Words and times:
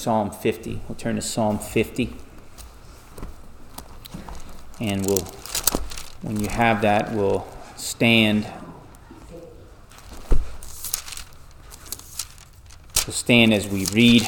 Psalm 0.00 0.30
50. 0.30 0.80
We'll 0.88 0.96
turn 0.96 1.16
to 1.16 1.20
Psalm 1.20 1.58
50. 1.58 2.14
And 4.80 5.04
we'll, 5.04 5.20
when 6.22 6.40
you 6.40 6.48
have 6.48 6.80
that, 6.80 7.12
we'll 7.12 7.46
stand. 7.76 8.46
We'll 13.06 13.12
stand 13.12 13.52
as 13.52 13.68
we 13.68 13.84
read 13.92 14.26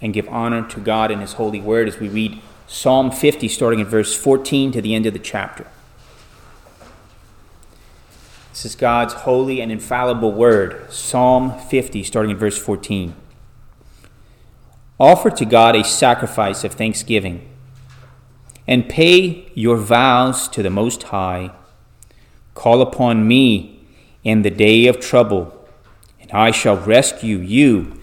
and 0.00 0.12
give 0.12 0.28
honor 0.28 0.68
to 0.70 0.80
God 0.80 1.12
and 1.12 1.20
His 1.20 1.34
holy 1.34 1.60
word 1.60 1.86
as 1.86 2.00
we 2.00 2.08
read 2.08 2.40
Psalm 2.66 3.12
50, 3.12 3.46
starting 3.46 3.80
at 3.80 3.86
verse 3.86 4.16
14 4.16 4.72
to 4.72 4.82
the 4.82 4.92
end 4.92 5.06
of 5.06 5.12
the 5.12 5.20
chapter. 5.20 5.68
This 8.50 8.64
is 8.64 8.74
God's 8.74 9.14
holy 9.14 9.60
and 9.60 9.70
infallible 9.70 10.32
word. 10.32 10.92
Psalm 10.92 11.56
50, 11.60 12.02
starting 12.02 12.32
at 12.32 12.38
verse 12.38 12.58
14. 12.58 13.14
Offer 15.02 15.30
to 15.30 15.44
God 15.44 15.74
a 15.74 15.82
sacrifice 15.82 16.62
of 16.62 16.74
thanksgiving, 16.74 17.50
and 18.68 18.88
pay 18.88 19.50
your 19.52 19.76
vows 19.76 20.46
to 20.50 20.62
the 20.62 20.70
Most 20.70 21.02
High. 21.02 21.50
Call 22.54 22.80
upon 22.80 23.26
me 23.26 23.84
in 24.22 24.42
the 24.42 24.50
day 24.50 24.86
of 24.86 25.00
trouble, 25.00 25.68
and 26.20 26.30
I 26.30 26.52
shall 26.52 26.76
rescue 26.76 27.38
you, 27.38 27.98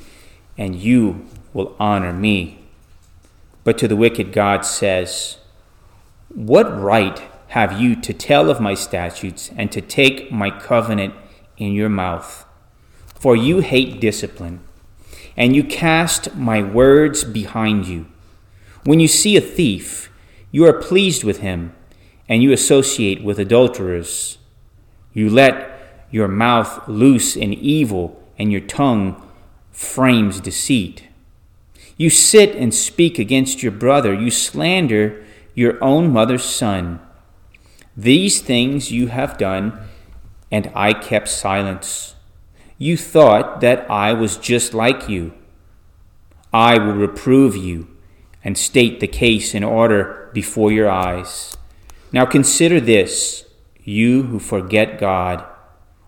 and 0.58 0.76
you 0.76 1.26
will 1.54 1.74
honor 1.80 2.12
me. 2.12 2.66
But 3.64 3.78
to 3.78 3.88
the 3.88 3.96
wicked, 3.96 4.34
God 4.34 4.66
says, 4.66 5.38
What 6.28 6.66
right 6.78 7.22
have 7.56 7.80
you 7.80 7.96
to 7.96 8.14
tell 8.14 8.50
of 8.50 8.60
my 8.60 8.74
statutes 8.74 9.52
and 9.56 9.72
to 9.72 9.80
take 9.80 10.34
my 10.34 10.50
covenant 10.50 11.14
in 11.56 11.72
your 11.72 11.88
mouth? 11.88 12.46
For 13.16 13.38
you 13.38 13.60
hate 13.60 14.02
discipline, 14.02 14.60
and 15.40 15.56
you 15.56 15.64
cast 15.64 16.36
my 16.36 16.62
words 16.62 17.24
behind 17.24 17.88
you. 17.88 18.06
When 18.84 19.00
you 19.00 19.08
see 19.08 19.38
a 19.38 19.42
thief, 19.42 20.12
you 20.52 20.66
are 20.66 20.74
pleased 20.74 21.24
with 21.24 21.40
him, 21.40 21.74
and 22.28 22.44
you 22.44 22.52
associate 22.52 23.24
with 23.24 23.40
adulterers. 23.40 24.38
You 25.14 25.30
let 25.30 26.08
your 26.12 26.28
mouth 26.28 26.86
loose 26.90 27.38
in 27.38 27.54
evil, 27.54 28.22
and 28.38 28.52
your 28.52 28.62
tongue 28.62 29.22
frames 29.72 30.42
deceit. 30.42 31.08
You 31.96 32.10
sit 32.10 32.54
and 32.56 32.74
speak 32.74 33.18
against 33.18 33.64
your 33.64 33.72
brother. 33.72 34.14
You 34.14 34.32
slander 34.32 35.24
your 35.56 35.82
own 35.82 36.12
mother's 36.12 36.44
son. 36.44 37.00
These 37.96 38.42
things 38.42 38.92
you 38.92 39.08
have 39.08 39.38
done, 39.38 39.80
and 40.52 40.70
I 40.76 40.94
kept 40.94 41.30
silence. 41.30 42.16
You 42.82 42.96
thought 42.96 43.60
that 43.60 43.92
I 43.92 44.14
was 44.14 44.38
just 44.38 44.74
like 44.74 45.10
you. 45.10 45.34
I 46.54 46.78
will 46.78 46.94
reprove 46.94 47.58
you 47.58 47.90
and 48.42 48.58
state 48.58 49.02
the 49.02 49.08
case 49.08 49.54
in 49.54 49.66
order 49.66 50.30
before 50.34 50.72
your 50.72 50.90
eyes. 50.90 51.58
Now 52.14 52.26
consider 52.26 52.80
this, 52.80 53.44
you 53.84 54.24
who 54.24 54.40
forget 54.40 54.98
God, 54.98 55.44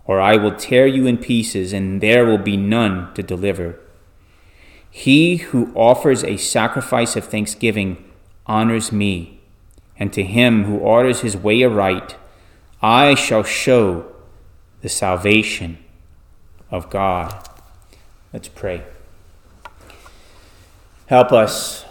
or 0.06 0.22
I 0.22 0.38
will 0.38 0.56
tear 0.56 0.88
you 0.88 1.08
in 1.08 1.18
pieces, 1.18 1.74
and 1.74 2.00
there 2.00 2.26
will 2.26 2.38
be 2.38 2.56
none 2.56 3.14
to 3.16 3.22
deliver. 3.22 3.78
He 4.90 5.38
who 5.38 5.74
offers 5.76 6.24
a 6.24 6.38
sacrifice 6.38 7.18
of 7.18 7.26
thanksgiving 7.26 8.02
honors 8.46 8.94
me, 8.94 9.42
and 10.00 10.14
to 10.14 10.24
him 10.24 10.64
who 10.64 10.78
orders 10.78 11.20
his 11.20 11.36
way 11.36 11.64
aright, 11.64 12.16
I 12.82 13.16
shall 13.16 13.44
show 13.44 14.10
the 14.80 14.90
salvation 14.90 15.78
of 16.72 16.90
God. 16.90 17.48
Let's 18.34 18.48
pray. 18.48 18.84
Help 21.06 21.32
us, 21.32 21.86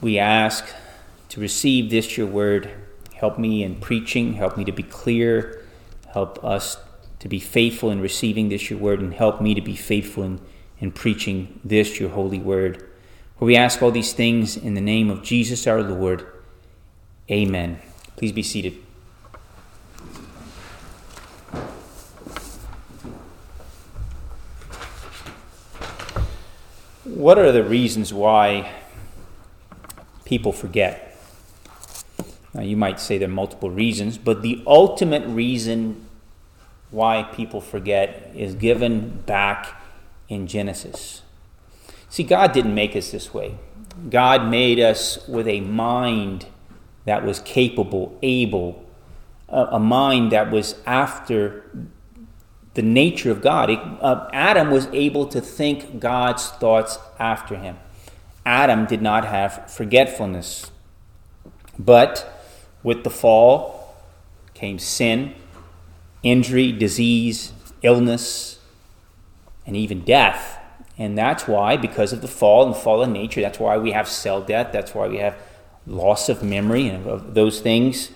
we 0.00 0.18
ask, 0.18 0.64
to 1.30 1.40
receive 1.40 1.90
this 1.90 2.16
your 2.16 2.26
word. 2.26 2.70
Help 3.14 3.38
me 3.38 3.62
in 3.64 3.76
preaching, 3.80 4.34
help 4.34 4.56
me 4.56 4.64
to 4.64 4.72
be 4.72 4.82
clear, 4.84 5.64
help 6.12 6.44
us 6.44 6.76
to 7.18 7.28
be 7.28 7.40
faithful 7.40 7.90
in 7.90 8.00
receiving 8.00 8.48
this 8.48 8.70
your 8.70 8.78
word, 8.78 9.00
and 9.00 9.14
help 9.14 9.40
me 9.40 9.54
to 9.54 9.60
be 9.60 9.74
faithful 9.74 10.22
in 10.22 10.40
in 10.80 10.92
preaching 10.92 11.60
this, 11.64 11.98
your 11.98 12.10
holy 12.10 12.38
word. 12.38 12.88
For 13.38 13.44
we 13.44 13.56
ask 13.56 13.82
all 13.82 13.90
these 13.90 14.12
things 14.12 14.56
in 14.56 14.74
the 14.74 14.80
name 14.80 15.10
of 15.10 15.22
Jesus 15.22 15.66
our 15.66 15.82
Lord. 15.82 16.26
Amen. 17.30 17.78
Please 18.16 18.32
be 18.32 18.42
seated. 18.42 18.87
What 27.08 27.38
are 27.38 27.50
the 27.52 27.64
reasons 27.64 28.12
why 28.12 28.70
people 30.26 30.52
forget? 30.52 31.18
Now, 32.52 32.60
you 32.60 32.76
might 32.76 33.00
say 33.00 33.16
there 33.16 33.28
are 33.28 33.32
multiple 33.32 33.70
reasons, 33.70 34.18
but 34.18 34.42
the 34.42 34.62
ultimate 34.66 35.26
reason 35.26 36.04
why 36.90 37.22
people 37.22 37.62
forget 37.62 38.30
is 38.34 38.54
given 38.54 39.22
back 39.24 39.80
in 40.28 40.46
Genesis. 40.46 41.22
See, 42.10 42.24
God 42.24 42.52
didn't 42.52 42.74
make 42.74 42.94
us 42.94 43.10
this 43.10 43.32
way. 43.32 43.56
God 44.10 44.46
made 44.46 44.78
us 44.78 45.26
with 45.26 45.48
a 45.48 45.60
mind 45.60 46.44
that 47.06 47.24
was 47.24 47.40
capable, 47.40 48.18
able, 48.22 48.84
a, 49.48 49.64
a 49.72 49.80
mind 49.80 50.30
that 50.32 50.50
was 50.50 50.74
after 50.84 51.64
the 52.74 52.82
nature 52.82 53.30
of 53.30 53.42
God. 53.42 53.70
Uh, 53.70 54.28
Adam 54.32 54.70
was 54.70 54.86
able 54.92 55.26
to 55.28 55.40
think 55.40 56.00
God's 56.00 56.48
thoughts 56.48 56.98
after 57.18 57.56
him. 57.56 57.78
Adam 58.44 58.86
did 58.86 59.02
not 59.02 59.24
have 59.24 59.70
forgetfulness. 59.70 60.70
But 61.78 62.42
with 62.82 63.04
the 63.04 63.10
fall 63.10 63.94
came 64.54 64.78
sin, 64.78 65.34
injury, 66.22 66.72
disease, 66.72 67.52
illness, 67.82 68.58
and 69.66 69.76
even 69.76 70.00
death. 70.00 70.58
And 70.96 71.16
that's 71.16 71.46
why, 71.46 71.76
because 71.76 72.12
of 72.12 72.22
the 72.22 72.28
fall 72.28 72.66
and 72.66 72.74
fallen 72.74 73.12
nature, 73.12 73.40
that's 73.40 73.60
why 73.60 73.78
we 73.78 73.92
have 73.92 74.08
cell 74.08 74.40
death, 74.40 74.72
that's 74.72 74.94
why 74.94 75.06
we 75.06 75.18
have 75.18 75.36
loss 75.86 76.28
of 76.28 76.42
memory 76.42 76.88
and 76.88 77.06
of 77.06 77.34
those 77.34 77.60
things. 77.60 78.10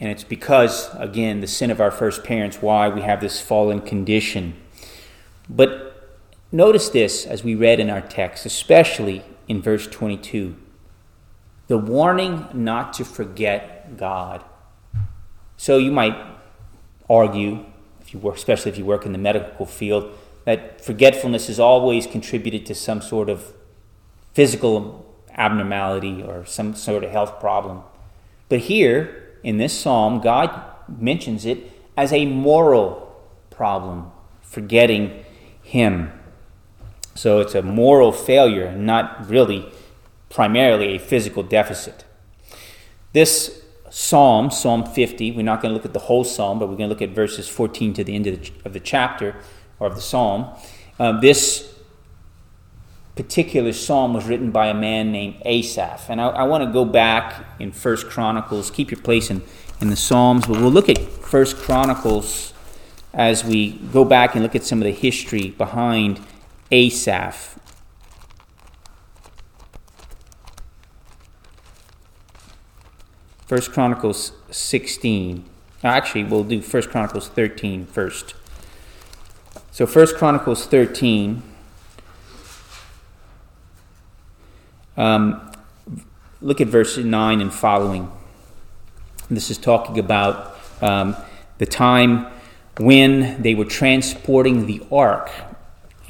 And 0.00 0.10
it's 0.10 0.24
because, 0.24 0.88
again, 0.94 1.40
the 1.40 1.46
sin 1.46 1.70
of 1.70 1.80
our 1.80 1.90
first 1.90 2.24
parents, 2.24 2.62
why 2.62 2.88
we 2.88 3.02
have 3.02 3.20
this 3.20 3.40
fallen 3.40 3.82
condition. 3.82 4.56
But 5.48 6.18
notice 6.50 6.88
this 6.88 7.26
as 7.26 7.44
we 7.44 7.54
read 7.54 7.78
in 7.78 7.90
our 7.90 8.00
text, 8.00 8.46
especially 8.46 9.22
in 9.46 9.60
verse 9.60 9.86
22 9.86 10.56
the 11.70 11.78
warning 11.78 12.48
not 12.52 12.92
to 12.94 13.04
forget 13.04 13.96
God. 13.96 14.42
So 15.56 15.78
you 15.78 15.92
might 15.92 16.16
argue 17.08 17.64
if 18.00 18.12
you 18.12 18.18
work, 18.18 18.34
especially 18.34 18.72
if 18.72 18.76
you 18.76 18.84
work 18.84 19.06
in 19.06 19.12
the 19.12 19.18
medical 19.18 19.66
field, 19.66 20.12
that 20.46 20.84
forgetfulness 20.84 21.48
is 21.48 21.60
always 21.60 22.08
contributed 22.08 22.66
to 22.66 22.74
some 22.74 23.00
sort 23.00 23.28
of 23.28 23.52
physical 24.34 25.06
abnormality 25.36 26.20
or 26.20 26.44
some 26.44 26.74
sort 26.74 27.04
of 27.04 27.12
health 27.12 27.38
problem. 27.38 27.82
But 28.48 28.58
here 28.58 29.19
in 29.42 29.58
this 29.58 29.78
psalm, 29.78 30.20
God 30.20 30.62
mentions 30.88 31.44
it 31.44 31.70
as 31.96 32.12
a 32.12 32.26
moral 32.26 33.14
problem, 33.50 34.10
forgetting 34.42 35.24
Him. 35.62 36.12
So 37.14 37.40
it's 37.40 37.54
a 37.54 37.62
moral 37.62 38.12
failure, 38.12 38.72
not 38.72 39.28
really 39.28 39.70
primarily 40.28 40.96
a 40.96 40.98
physical 40.98 41.42
deficit. 41.42 42.04
This 43.12 43.60
psalm, 43.90 44.50
Psalm 44.50 44.84
50. 44.86 45.32
We're 45.32 45.42
not 45.42 45.60
going 45.60 45.70
to 45.70 45.74
look 45.74 45.84
at 45.84 45.92
the 45.92 45.98
whole 45.98 46.24
psalm, 46.24 46.58
but 46.58 46.68
we're 46.68 46.76
going 46.76 46.88
to 46.88 46.94
look 46.94 47.02
at 47.02 47.10
verses 47.10 47.48
14 47.48 47.92
to 47.94 48.04
the 48.04 48.14
end 48.14 48.26
of 48.26 48.40
the, 48.40 48.52
of 48.64 48.72
the 48.72 48.80
chapter 48.80 49.36
or 49.78 49.88
of 49.88 49.96
the 49.96 50.00
psalm. 50.00 50.48
Uh, 50.98 51.20
this 51.20 51.69
particular 53.16 53.72
psalm 53.72 54.14
was 54.14 54.26
written 54.26 54.50
by 54.50 54.68
a 54.68 54.74
man 54.74 55.12
named 55.12 55.36
Asaph. 55.44 56.08
And 56.08 56.20
I, 56.20 56.28
I 56.28 56.42
want 56.44 56.64
to 56.64 56.72
go 56.72 56.84
back 56.84 57.44
in 57.58 57.72
First 57.72 58.08
Chronicles. 58.08 58.70
Keep 58.70 58.90
your 58.90 59.00
place 59.00 59.30
in, 59.30 59.42
in 59.80 59.90
the 59.90 59.96
Psalms, 59.96 60.46
but 60.46 60.60
we'll 60.60 60.70
look 60.70 60.88
at 60.88 60.98
First 60.98 61.56
Chronicles 61.56 62.52
as 63.12 63.44
we 63.44 63.72
go 63.92 64.04
back 64.04 64.34
and 64.34 64.42
look 64.42 64.54
at 64.54 64.64
some 64.64 64.80
of 64.80 64.84
the 64.84 64.92
history 64.92 65.50
behind 65.50 66.20
Asaph. 66.70 67.58
First 73.46 73.72
Chronicles 73.72 74.32
16. 74.52 75.44
Actually, 75.82 76.24
we'll 76.24 76.44
do 76.44 76.62
First 76.62 76.90
Chronicles 76.90 77.26
13 77.26 77.84
first. 77.84 78.34
So 79.72 79.86
First 79.86 80.16
Chronicles 80.16 80.66
13. 80.66 81.49
Um, 85.00 85.50
look 86.42 86.60
at 86.60 86.66
verse 86.66 86.98
9 86.98 87.40
and 87.40 87.50
following. 87.50 88.12
This 89.30 89.50
is 89.50 89.56
talking 89.56 89.98
about 89.98 90.58
um, 90.82 91.16
the 91.56 91.64
time 91.64 92.26
when 92.78 93.40
they 93.40 93.54
were 93.54 93.64
transporting 93.64 94.66
the 94.66 94.82
ark. 94.92 95.30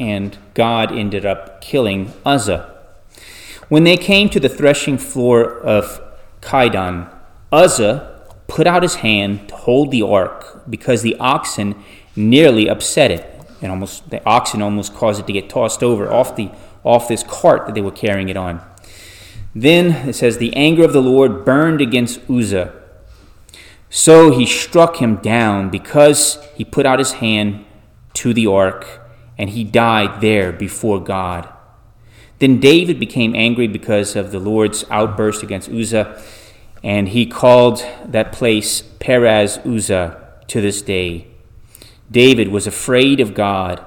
and 0.00 0.36
God 0.54 0.90
ended 0.90 1.24
up 1.24 1.60
killing 1.60 2.12
Uzzah. 2.26 2.74
When 3.68 3.84
they 3.84 3.96
came 3.96 4.28
to 4.30 4.40
the 4.40 4.48
threshing 4.48 4.98
floor 4.98 5.60
of 5.60 6.00
Chidon, 6.40 7.14
Uzzah 7.52 8.26
put 8.48 8.66
out 8.66 8.82
his 8.82 8.96
hand 8.96 9.50
to 9.50 9.54
hold 9.54 9.92
the 9.92 10.02
ark 10.02 10.68
because 10.68 11.02
the 11.02 11.14
oxen 11.20 11.76
nearly 12.16 12.68
upset 12.68 13.12
it. 13.12 13.40
And 13.62 13.70
almost 13.70 14.10
the 14.10 14.24
oxen 14.24 14.62
almost 14.62 14.94
caused 14.94 15.20
it 15.20 15.28
to 15.28 15.32
get 15.32 15.48
tossed 15.48 15.84
over 15.84 16.12
off 16.12 16.34
the 16.34 16.50
off 16.82 17.08
this 17.08 17.22
cart 17.22 17.66
that 17.66 17.74
they 17.74 17.82
were 17.82 17.92
carrying 17.92 18.30
it 18.30 18.36
on. 18.36 18.60
Then 19.54 20.08
it 20.08 20.14
says 20.14 20.38
the 20.38 20.54
anger 20.54 20.84
of 20.84 20.92
the 20.92 21.02
Lord 21.02 21.44
burned 21.44 21.80
against 21.80 22.20
Uzzah. 22.30 22.72
So 23.88 24.30
he 24.30 24.46
struck 24.46 24.98
him 24.98 25.16
down 25.16 25.70
because 25.70 26.38
he 26.54 26.64
put 26.64 26.86
out 26.86 27.00
his 27.00 27.12
hand 27.14 27.64
to 28.14 28.32
the 28.32 28.46
ark, 28.46 28.86
and 29.36 29.50
he 29.50 29.64
died 29.64 30.20
there 30.20 30.52
before 30.52 31.02
God. 31.02 31.48
Then 32.38 32.60
David 32.60 33.00
became 33.00 33.34
angry 33.34 33.66
because 33.66 34.16
of 34.16 34.30
the 34.30 34.38
Lord's 34.38 34.84
outburst 34.90 35.42
against 35.42 35.68
Uzzah, 35.68 36.22
and 36.82 37.08
he 37.08 37.26
called 37.26 37.84
that 38.06 38.32
place 38.32 38.80
Perez 38.80 39.58
Uzzah 39.58 40.34
to 40.46 40.60
this 40.60 40.80
day. 40.80 41.26
David 42.10 42.48
was 42.48 42.66
afraid 42.66 43.20
of 43.20 43.34
God 43.34 43.84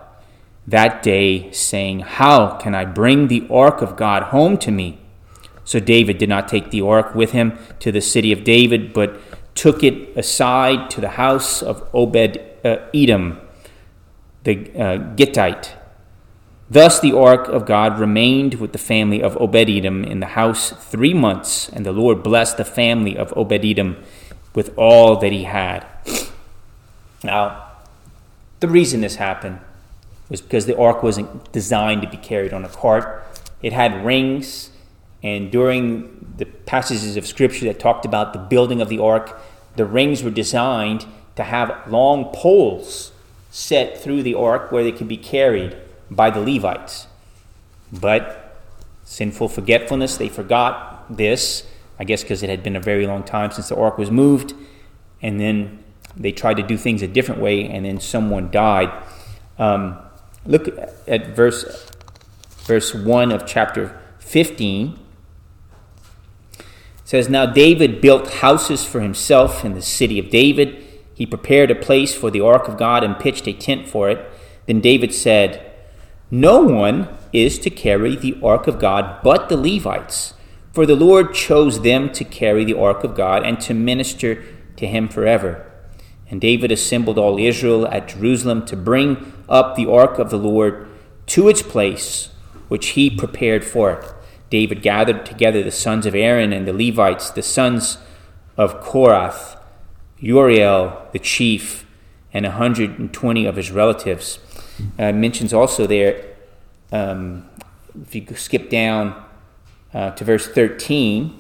that 0.68 1.04
day, 1.04 1.52
saying, 1.52 2.02
How 2.02 2.56
can 2.58 2.76
I 2.76 2.86
bring 2.86 3.28
the 3.28 3.48
ark 3.50 3.82
of 3.82 3.96
God 3.98 4.24
home 4.24 4.58
to 4.60 4.72
me? 4.72 5.00
So 5.66 5.80
David 5.80 6.18
did 6.18 6.30
not 6.30 6.48
take 6.48 6.72
the 6.72 6.82
ark 6.82 7.16
with 7.16 7.32
him 7.32 7.58
to 7.80 7.92
the 7.92 8.02
city 8.02 8.32
of 8.32 8.44
David, 8.44 8.94
but 8.94 9.20
took 9.56 9.84
it 9.84 10.18
aside 10.18 10.90
to 10.92 11.02
the 11.02 11.10
house 11.10 11.62
of 11.62 11.88
Obed 11.94 12.40
uh, 12.66 12.78
Edom, 12.94 13.40
the 14.44 14.72
uh, 14.78 14.98
Gittite. 15.16 15.74
Thus 16.70 17.00
the 17.00 17.16
ark 17.16 17.48
of 17.48 17.66
God 17.66 18.00
remained 18.00 18.56
with 18.56 18.72
the 18.72 18.80
family 18.80 19.22
of 19.22 19.38
Obed 19.38 19.70
Edom 19.70 20.04
in 20.04 20.20
the 20.20 20.28
house 20.28 20.72
three 20.72 21.14
months, 21.14 21.70
and 21.70 21.86
the 21.86 21.92
Lord 21.92 22.24
blessed 22.24 22.58
the 22.58 22.66
family 22.66 23.16
of 23.18 23.32
Obed 23.38 23.64
Edom 23.64 24.04
with 24.56 24.76
all 24.78 25.18
that 25.18 25.32
he 25.32 25.44
had. 25.44 25.86
Now, 27.24 27.72
the 28.60 28.68
reason 28.68 29.02
this 29.02 29.16
happened 29.16 29.60
was 30.30 30.42
because 30.42 30.66
the 30.66 30.78
ark 30.78 31.04
wasn't 31.04 31.52
designed 31.52 32.02
to 32.02 32.08
be 32.08 32.18
carried 32.18 32.54
on 32.54 32.66
a 32.66 32.70
cart. 32.70 33.24
It 33.62 33.74
had 33.74 34.04
rings, 34.06 34.70
and 35.24 35.50
during 35.50 36.36
the 36.38 36.46
passages 36.46 37.16
of 37.16 37.26
scripture 37.26 37.66
that 37.66 37.80
talked 37.80 38.06
about 38.06 38.34
the 38.34 38.40
building 38.40 38.82
of 38.82 38.90
the 38.90 39.00
ark, 39.00 39.40
the 39.78 39.86
rings 39.86 40.22
were 40.22 40.30
designed 40.30 41.06
to 41.36 41.44
have 41.44 41.90
long 41.90 42.26
poles 42.34 43.12
set 43.50 43.98
through 43.98 44.24
the 44.24 44.36
ark 44.36 44.72
where 44.72 44.84
they 44.84 44.92
could 44.92 45.08
be 45.08 45.18
carried 45.18 45.78
by 46.12 46.30
the 46.30 46.40
Levites. 46.40 47.08
But 47.92 48.60
sinful 49.04 49.50
forgetfulness, 49.50 50.18
they 50.18 50.30
forgot 50.30 51.16
this, 51.16 51.66
I 52.00 52.04
guess 52.04 52.24
because 52.24 52.44
it 52.44 52.50
had 52.50 52.64
been 52.64 52.76
a 52.76 52.82
very 52.82 53.08
long 53.08 53.24
time 53.24 53.52
since 53.52 53.70
the 53.70 53.78
ark 53.78 53.98
was 53.98 54.12
moved. 54.12 54.54
And 55.22 55.40
then 55.40 55.84
they 56.18 56.32
tried 56.32 56.58
to 56.58 56.64
do 56.64 56.78
things 56.78 57.02
a 57.02 57.08
different 57.08 57.42
way, 57.42 57.68
and 57.68 57.86
then 57.86 58.00
someone 58.00 58.52
died. 58.52 58.92
Um, 59.58 59.98
look 60.46 60.68
at 61.08 61.36
verse, 61.36 61.90
verse 62.66 62.94
1 62.94 63.32
of 63.32 63.46
chapter 63.46 64.00
15 64.20 65.00
says, 67.14 67.30
"Now 67.30 67.46
David 67.46 68.02
built 68.02 68.42
houses 68.42 68.84
for 68.84 69.00
himself 69.00 69.64
in 69.64 69.76
the 69.76 69.84
city 69.84 70.18
of 70.18 70.32
David. 70.32 70.78
He 71.14 71.28
prepared 71.28 71.70
a 71.70 71.76
place 71.76 72.16
for 72.16 72.32
the 72.32 72.42
ark 72.42 72.68
of 72.68 72.76
God 72.76 73.04
and 73.04 73.20
pitched 73.20 73.48
a 73.48 73.54
tent 73.54 73.88
for 73.88 74.10
it. 74.10 74.28
Then 74.66 74.80
David 74.80 75.14
said." 75.14 75.62
No 76.32 76.62
one 76.62 77.10
is 77.32 77.60
to 77.60 77.70
carry 77.70 78.16
the 78.16 78.36
ark 78.42 78.66
of 78.66 78.80
God 78.80 79.18
but 79.24 79.48
the 79.48 79.56
Levites, 79.56 80.34
for 80.72 80.88
the 80.88 80.96
Lord 80.96 81.36
chose 81.36 81.82
them 81.82 82.10
to 82.14 82.24
carry 82.24 82.66
the 82.66 82.80
ark 82.80 83.04
of 83.04 83.14
God 83.14 83.44
and 83.46 83.60
to 83.60 83.76
minister 83.76 84.40
to 84.78 84.88
him 84.88 85.08
forever. 85.08 85.68
And 86.32 86.42
David 86.42 86.72
assembled 86.72 87.20
all 87.20 87.38
Israel 87.38 87.88
at 87.92 88.08
Jerusalem 88.08 88.66
to 88.66 88.76
bring 88.76 89.34
up 89.48 89.76
the 89.76 89.86
ark 89.86 90.18
of 90.18 90.32
the 90.32 90.40
Lord 90.40 90.88
to 91.28 91.48
its 91.48 91.62
place, 91.62 92.30
which 92.70 92.88
he 92.98 93.12
prepared 93.12 93.64
for 93.64 93.92
it. 93.92 94.13
David 94.54 94.84
gathered 94.84 95.26
together 95.26 95.64
the 95.64 95.72
sons 95.72 96.06
of 96.06 96.14
Aaron 96.14 96.54
and 96.54 96.68
the 96.68 96.74
Levites, 96.74 97.32
the 97.32 97.42
sons 97.42 97.98
of 98.56 98.82
Kohath, 98.82 99.58
Uriel 100.20 101.08
the 101.12 101.18
chief, 101.18 101.88
and 102.32 102.46
120 102.46 103.46
of 103.48 103.56
his 103.56 103.72
relatives. 103.72 104.38
Uh, 105.00 105.12
mentions 105.12 105.56
also 105.56 105.88
there, 105.88 106.24
um, 106.92 107.50
if 108.00 108.14
you 108.14 108.24
skip 108.36 108.70
down 108.70 109.26
uh, 109.92 110.12
to 110.12 110.24
verse 110.24 110.48
13, 110.48 111.36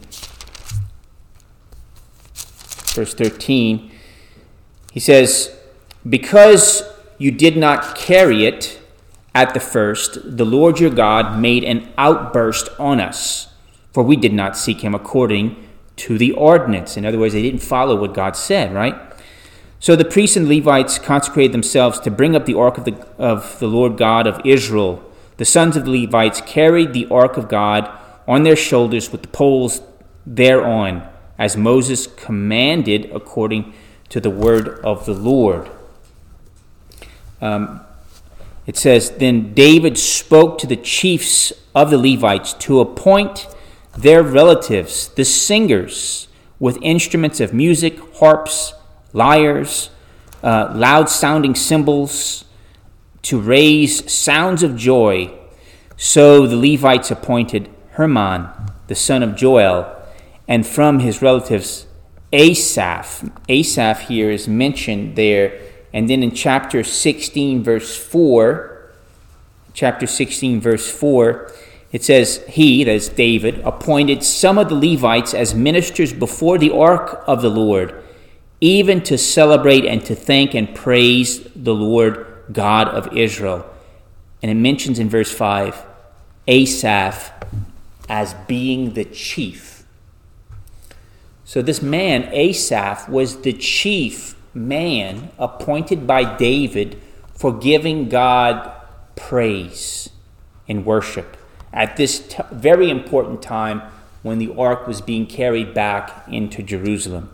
verse 2.95 3.13
13, 3.13 3.91
he 4.91 4.99
says, 4.99 5.55
Because 6.09 6.81
you 7.19 7.29
did 7.29 7.57
not 7.57 7.95
carry 7.95 8.47
it 8.47 8.81
at 9.35 9.53
the 9.53 9.59
first, 9.59 10.37
the 10.37 10.45
Lord 10.45 10.79
your 10.79 10.91
God 10.91 11.39
made 11.39 11.63
an 11.63 11.91
outburst 11.97 12.69
on 12.79 12.99
us, 12.99 13.47
for 13.91 14.03
we 14.03 14.15
did 14.15 14.33
not 14.33 14.57
seek 14.57 14.81
him 14.81 14.93
according 14.93 15.67
to 15.95 16.17
the 16.17 16.31
ordinance. 16.33 16.97
In 16.97 17.05
other 17.05 17.17
words, 17.17 17.33
they 17.33 17.41
didn't 17.41 17.61
follow 17.61 17.95
what 17.95 18.13
God 18.13 18.35
said, 18.35 18.73
right? 18.73 18.95
So 19.79 19.95
the 19.95 20.05
priests 20.05 20.37
and 20.37 20.47
Levites 20.47 20.97
consecrated 20.97 21.51
themselves 21.51 21.99
to 22.01 22.11
bring 22.11 22.35
up 22.35 22.45
the 22.45 22.57
ark 22.57 22.77
of 22.77 22.85
the, 22.85 23.05
of 23.17 23.59
the 23.59 23.67
Lord 23.67 23.97
God 23.97 24.27
of 24.27 24.39
Israel. 24.45 25.03
The 25.37 25.45
sons 25.45 25.75
of 25.75 25.85
the 25.85 26.03
Levites 26.03 26.41
carried 26.41 26.93
the 26.93 27.07
ark 27.07 27.35
of 27.35 27.49
God 27.49 27.89
on 28.27 28.43
their 28.43 28.55
shoulders 28.55 29.11
with 29.11 29.23
the 29.23 29.27
poles 29.27 29.81
thereon, 30.25 31.07
as 31.37 31.57
Moses 31.57 32.07
commanded 32.07 33.11
according 33.11 33.73
to 34.09 34.21
the 34.21 34.29
word 34.29 34.79
of 34.85 35.05
the 35.05 35.13
Lord. 35.13 35.69
Um, 37.41 37.81
it 38.65 38.77
says, 38.77 39.11
Then 39.11 39.53
David 39.53 39.97
spoke 39.97 40.57
to 40.59 40.67
the 40.67 40.75
chiefs 40.75 41.53
of 41.75 41.89
the 41.89 41.97
Levites 41.97 42.53
to 42.53 42.79
appoint 42.79 43.47
their 43.97 44.23
relatives, 44.23 45.09
the 45.09 45.25
singers, 45.25 46.27
with 46.59 46.77
instruments 46.81 47.39
of 47.39 47.53
music, 47.53 47.99
harps, 48.15 48.73
lyres, 49.11 49.89
uh, 50.41 50.71
loud 50.73 51.09
sounding 51.09 51.55
cymbals, 51.55 52.45
to 53.21 53.39
raise 53.39 54.11
sounds 54.11 54.63
of 54.63 54.75
joy. 54.75 55.33
So 55.97 56.47
the 56.47 56.57
Levites 56.57 57.11
appointed 57.11 57.69
Heman, 57.97 58.49
the 58.87 58.95
son 58.95 59.23
of 59.23 59.35
Joel, 59.35 59.93
and 60.47 60.65
from 60.65 60.99
his 60.99 61.21
relatives 61.21 61.87
Asaph. 62.33 63.29
Asaph 63.47 64.07
here 64.07 64.31
is 64.31 64.47
mentioned 64.47 65.15
there. 65.15 65.59
And 65.93 66.09
then 66.09 66.23
in 66.23 66.33
chapter 66.33 66.83
16, 66.83 67.63
verse 67.63 67.95
4, 67.95 68.91
chapter 69.73 70.07
16, 70.07 70.59
verse 70.59 70.91
4, 70.91 71.51
it 71.91 72.03
says, 72.03 72.43
He, 72.49 72.83
that 72.83 72.91
is 72.91 73.09
David, 73.09 73.59
appointed 73.59 74.23
some 74.23 74.57
of 74.57 74.69
the 74.69 74.75
Levites 74.75 75.33
as 75.33 75.53
ministers 75.53 76.11
before 76.11 76.57
the 76.57 76.71
ark 76.71 77.23
of 77.27 77.41
the 77.41 77.49
Lord 77.49 78.03
even 78.63 79.01
to 79.01 79.17
celebrate 79.17 79.83
and 79.83 80.05
to 80.05 80.15
thank 80.15 80.53
and 80.53 80.73
praise 80.73 81.43
the 81.53 81.75
Lord 81.75 82.25
God 82.49 82.87
of 82.87 83.11
Israel. 83.15 83.69
And 84.41 84.49
it 84.49 84.53
mentions 84.53 84.99
in 84.99 85.09
verse 85.09 85.29
5 85.29 85.83
Asaph 86.47 87.29
as 88.07 88.33
being 88.47 88.93
the 88.93 89.03
chief. 89.03 89.85
So 91.43 91.61
this 91.61 91.81
man, 91.81 92.29
Asaph, 92.31 93.09
was 93.09 93.41
the 93.41 93.51
chief 93.51 94.33
man 94.53 95.31
appointed 95.37 96.05
by 96.05 96.37
David 96.37 97.01
for 97.35 97.51
giving 97.51 98.09
God 98.09 98.71
praise 99.15 100.09
and 100.67 100.85
worship 100.85 101.37
at 101.73 101.97
this 101.97 102.19
t- 102.19 102.43
very 102.51 102.89
important 102.89 103.41
time 103.41 103.81
when 104.21 104.37
the 104.37 104.53
ark 104.55 104.87
was 104.87 105.01
being 105.01 105.25
carried 105.25 105.73
back 105.73 106.23
into 106.27 106.63
Jerusalem. 106.63 107.29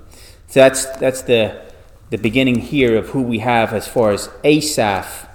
So 0.48 0.62
that's, 0.62 0.86
that's 0.98 1.22
the, 1.22 1.62
the 2.10 2.18
beginning 2.18 2.60
here 2.60 2.98
of 2.98 3.10
who 3.10 3.22
we 3.22 3.40
have 3.40 3.74
as 3.74 3.88
far 3.88 4.12
as 4.12 4.30
Asaph 4.44 5.28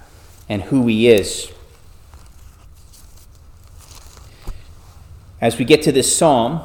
and 0.49 0.63
who 0.63 0.85
he 0.87 1.07
is. 1.07 1.51
As 5.39 5.57
we 5.57 5.65
get 5.65 5.81
to 5.83 5.91
this 5.91 6.15
psalm, 6.15 6.61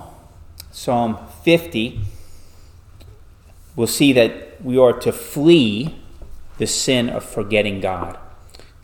Psalm 0.72 1.18
50, 1.44 2.00
we'll 3.76 3.86
see 3.86 4.12
that 4.14 4.49
we 4.62 4.78
are 4.78 4.92
to 5.00 5.12
flee 5.12 6.00
the 6.58 6.66
sin 6.66 7.08
of 7.08 7.24
forgetting 7.24 7.80
God. 7.80 8.18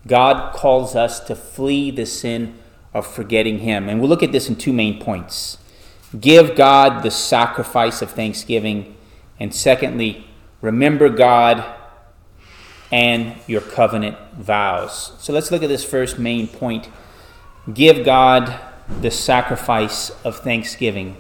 God 0.07 0.55
calls 0.55 0.95
us 0.95 1.21
to 1.21 1.35
flee 1.35 1.91
the 1.91 2.07
sin 2.07 2.59
of 2.95 3.07
forgetting 3.07 3.59
Him. 3.61 3.89
And 3.89 4.01
we'll 4.01 4.09
look 4.09 4.23
at 4.23 4.33
this 4.33 4.49
in 4.49 4.57
two 4.57 4.73
main 4.73 5.01
points. 5.01 5.59
Give 6.19 6.57
God 6.57 7.03
the 7.03 7.11
sacrifice 7.11 8.01
of 8.01 8.11
thanksgiving 8.13 8.97
and 9.39 9.55
secondly, 9.55 10.27
remember 10.61 11.09
God 11.09 11.65
and 12.91 13.37
your 13.47 13.61
covenant 13.61 14.17
vows. 14.35 15.13
So 15.19 15.33
let's 15.33 15.51
look 15.51 15.63
at 15.63 15.69
this 15.69 15.85
first 15.85 16.19
main 16.19 16.49
point. 16.49 16.89
Give 17.73 18.05
God 18.05 18.59
the 19.01 19.11
sacrifice 19.11 20.11
of 20.25 20.37
thanksgiving. 20.39 21.17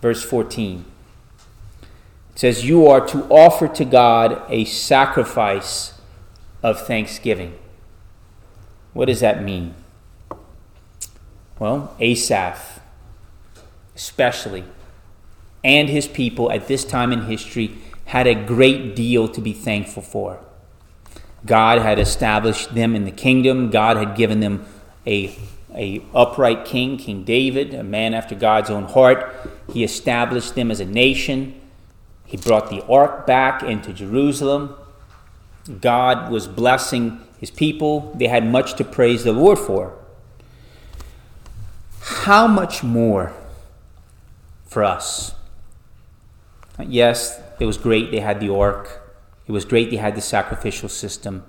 Verse 0.00 0.22
14. 0.22 0.84
It 2.34 2.40
says, 2.40 2.64
You 2.64 2.86
are 2.88 3.06
to 3.06 3.24
offer 3.26 3.68
to 3.68 3.84
God 3.84 4.42
a 4.48 4.64
sacrifice 4.64 5.94
of 6.62 6.84
thanksgiving. 6.86 7.56
What 8.92 9.06
does 9.06 9.20
that 9.20 9.42
mean? 9.42 9.74
Well, 11.58 11.94
Asaph, 12.00 12.80
especially, 13.94 14.64
and 15.62 15.88
his 15.88 16.08
people 16.08 16.50
at 16.50 16.66
this 16.66 16.84
time 16.84 17.12
in 17.12 17.22
history 17.22 17.78
had 18.06 18.26
a 18.26 18.34
great 18.34 18.96
deal 18.96 19.28
to 19.28 19.40
be 19.40 19.52
thankful 19.52 20.02
for. 20.02 20.40
God 21.46 21.80
had 21.80 21.98
established 21.98 22.74
them 22.74 22.96
in 22.96 23.04
the 23.04 23.10
kingdom. 23.10 23.70
God 23.70 23.96
had 23.96 24.16
given 24.16 24.40
them 24.40 24.66
a, 25.06 25.36
a 25.74 26.02
upright 26.14 26.64
king, 26.64 26.96
King 26.96 27.24
David, 27.24 27.74
a 27.74 27.84
man 27.84 28.14
after 28.14 28.34
God's 28.34 28.70
own 28.70 28.84
heart. 28.84 29.34
He 29.72 29.84
established 29.84 30.54
them 30.54 30.70
as 30.70 30.80
a 30.80 30.84
nation. 30.84 31.60
He 32.34 32.40
brought 32.40 32.68
the 32.68 32.84
ark 32.86 33.28
back 33.28 33.62
into 33.62 33.92
Jerusalem. 33.92 34.74
God 35.80 36.32
was 36.32 36.48
blessing 36.48 37.20
his 37.38 37.48
people. 37.48 38.12
They 38.16 38.26
had 38.26 38.44
much 38.44 38.74
to 38.74 38.82
praise 38.82 39.22
the 39.22 39.32
Lord 39.32 39.56
for. 39.56 39.96
How 42.00 42.48
much 42.48 42.82
more 42.82 43.32
for 44.66 44.82
us? 44.82 45.36
Yes, 46.84 47.40
it 47.60 47.66
was 47.66 47.78
great 47.78 48.10
they 48.10 48.18
had 48.18 48.40
the 48.40 48.52
ark. 48.52 49.16
It 49.46 49.52
was 49.52 49.64
great 49.64 49.90
they 49.90 49.96
had 49.98 50.16
the 50.16 50.20
sacrificial 50.20 50.88
system. 50.88 51.44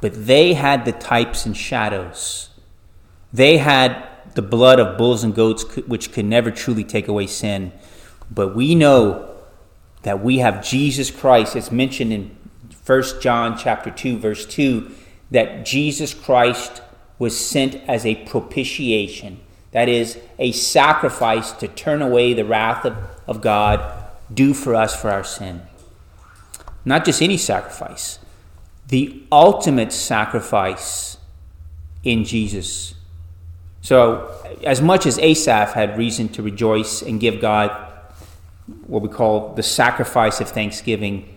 But 0.00 0.26
they 0.28 0.54
had 0.54 0.84
the 0.84 0.92
types 0.92 1.46
and 1.46 1.56
shadows. 1.56 2.50
They 3.32 3.56
had 3.56 4.06
the 4.36 4.42
blood 4.42 4.78
of 4.78 4.96
bulls 4.96 5.24
and 5.24 5.34
goats, 5.34 5.64
which 5.78 6.12
could 6.12 6.26
never 6.26 6.52
truly 6.52 6.84
take 6.84 7.08
away 7.08 7.26
sin. 7.26 7.72
But 8.30 8.54
we 8.54 8.76
know 8.76 9.33
that 10.04 10.22
we 10.22 10.38
have 10.38 10.64
Jesus 10.64 11.10
Christ. 11.10 11.56
It's 11.56 11.72
mentioned 11.72 12.12
in 12.12 12.36
1 12.86 13.02
John 13.20 13.58
chapter 13.58 13.90
2, 13.90 14.18
verse 14.18 14.46
2, 14.46 14.90
that 15.30 15.66
Jesus 15.66 16.14
Christ 16.14 16.82
was 17.18 17.38
sent 17.38 17.76
as 17.88 18.06
a 18.06 18.14
propitiation. 18.26 19.40
That 19.72 19.88
is, 19.88 20.18
a 20.38 20.52
sacrifice 20.52 21.52
to 21.52 21.68
turn 21.68 22.00
away 22.00 22.32
the 22.32 22.44
wrath 22.44 22.84
of, 22.84 22.96
of 23.26 23.40
God 23.40 24.04
due 24.32 24.54
for 24.54 24.74
us 24.74 24.98
for 24.98 25.10
our 25.10 25.24
sin. 25.24 25.62
Not 26.84 27.04
just 27.04 27.22
any 27.22 27.38
sacrifice, 27.38 28.18
the 28.88 29.22
ultimate 29.32 29.92
sacrifice 29.92 31.16
in 32.02 32.24
Jesus. 32.24 32.94
So, 33.80 34.30
as 34.62 34.82
much 34.82 35.06
as 35.06 35.18
Asaph 35.18 35.72
had 35.72 35.96
reason 35.96 36.28
to 36.30 36.42
rejoice 36.42 37.00
and 37.00 37.18
give 37.18 37.40
God 37.40 37.93
what 38.86 39.02
we 39.02 39.08
call 39.08 39.54
the 39.54 39.62
sacrifice 39.62 40.40
of 40.40 40.48
thanksgiving, 40.48 41.36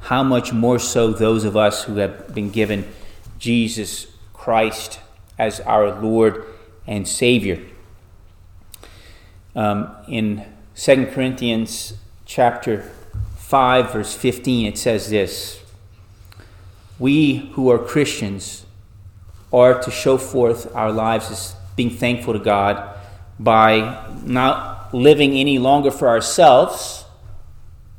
how 0.00 0.22
much 0.22 0.52
more 0.52 0.78
so 0.78 1.12
those 1.12 1.44
of 1.44 1.56
us 1.56 1.84
who 1.84 1.96
have 1.96 2.34
been 2.34 2.50
given 2.50 2.86
Jesus 3.38 4.06
Christ 4.32 5.00
as 5.38 5.60
our 5.60 6.00
Lord 6.00 6.44
and 6.86 7.06
Savior. 7.06 7.60
Um, 9.54 9.94
in 10.08 10.44
2 10.76 11.06
Corinthians 11.06 11.94
chapter 12.24 12.90
5, 13.36 13.92
verse 13.92 14.14
15, 14.14 14.66
it 14.66 14.78
says 14.78 15.10
this 15.10 15.60
We 16.98 17.50
who 17.54 17.70
are 17.70 17.78
Christians 17.78 18.66
are 19.52 19.80
to 19.82 19.90
show 19.90 20.18
forth 20.18 20.74
our 20.76 20.92
lives 20.92 21.30
as 21.30 21.56
being 21.74 21.90
thankful 21.90 22.34
to 22.34 22.38
God 22.38 22.96
by 23.38 24.06
not 24.24 24.77
living 24.92 25.32
any 25.34 25.58
longer 25.58 25.90
for 25.90 26.08
ourselves, 26.08 27.04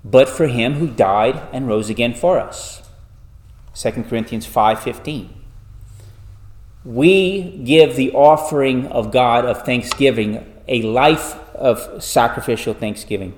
but 0.04 0.30
for 0.30 0.48
him 0.48 0.76
who 0.76 0.88
died 0.88 1.42
and 1.52 1.68
rose 1.68 1.90
again 1.90 2.14
for 2.14 2.40
us. 2.40 2.82
2 3.74 4.10
Corinthians 4.10 4.46
5:15. 4.46 5.30
We 6.86 7.62
give 7.64 7.96
the 7.96 8.12
offering 8.12 8.88
of 8.88 9.12
God 9.12 9.46
of 9.46 9.64
thanksgiving, 9.64 10.46
a 10.68 10.82
life 10.82 11.38
of 11.54 12.04
sacrificial 12.04 12.74
thanksgiving. 12.74 13.34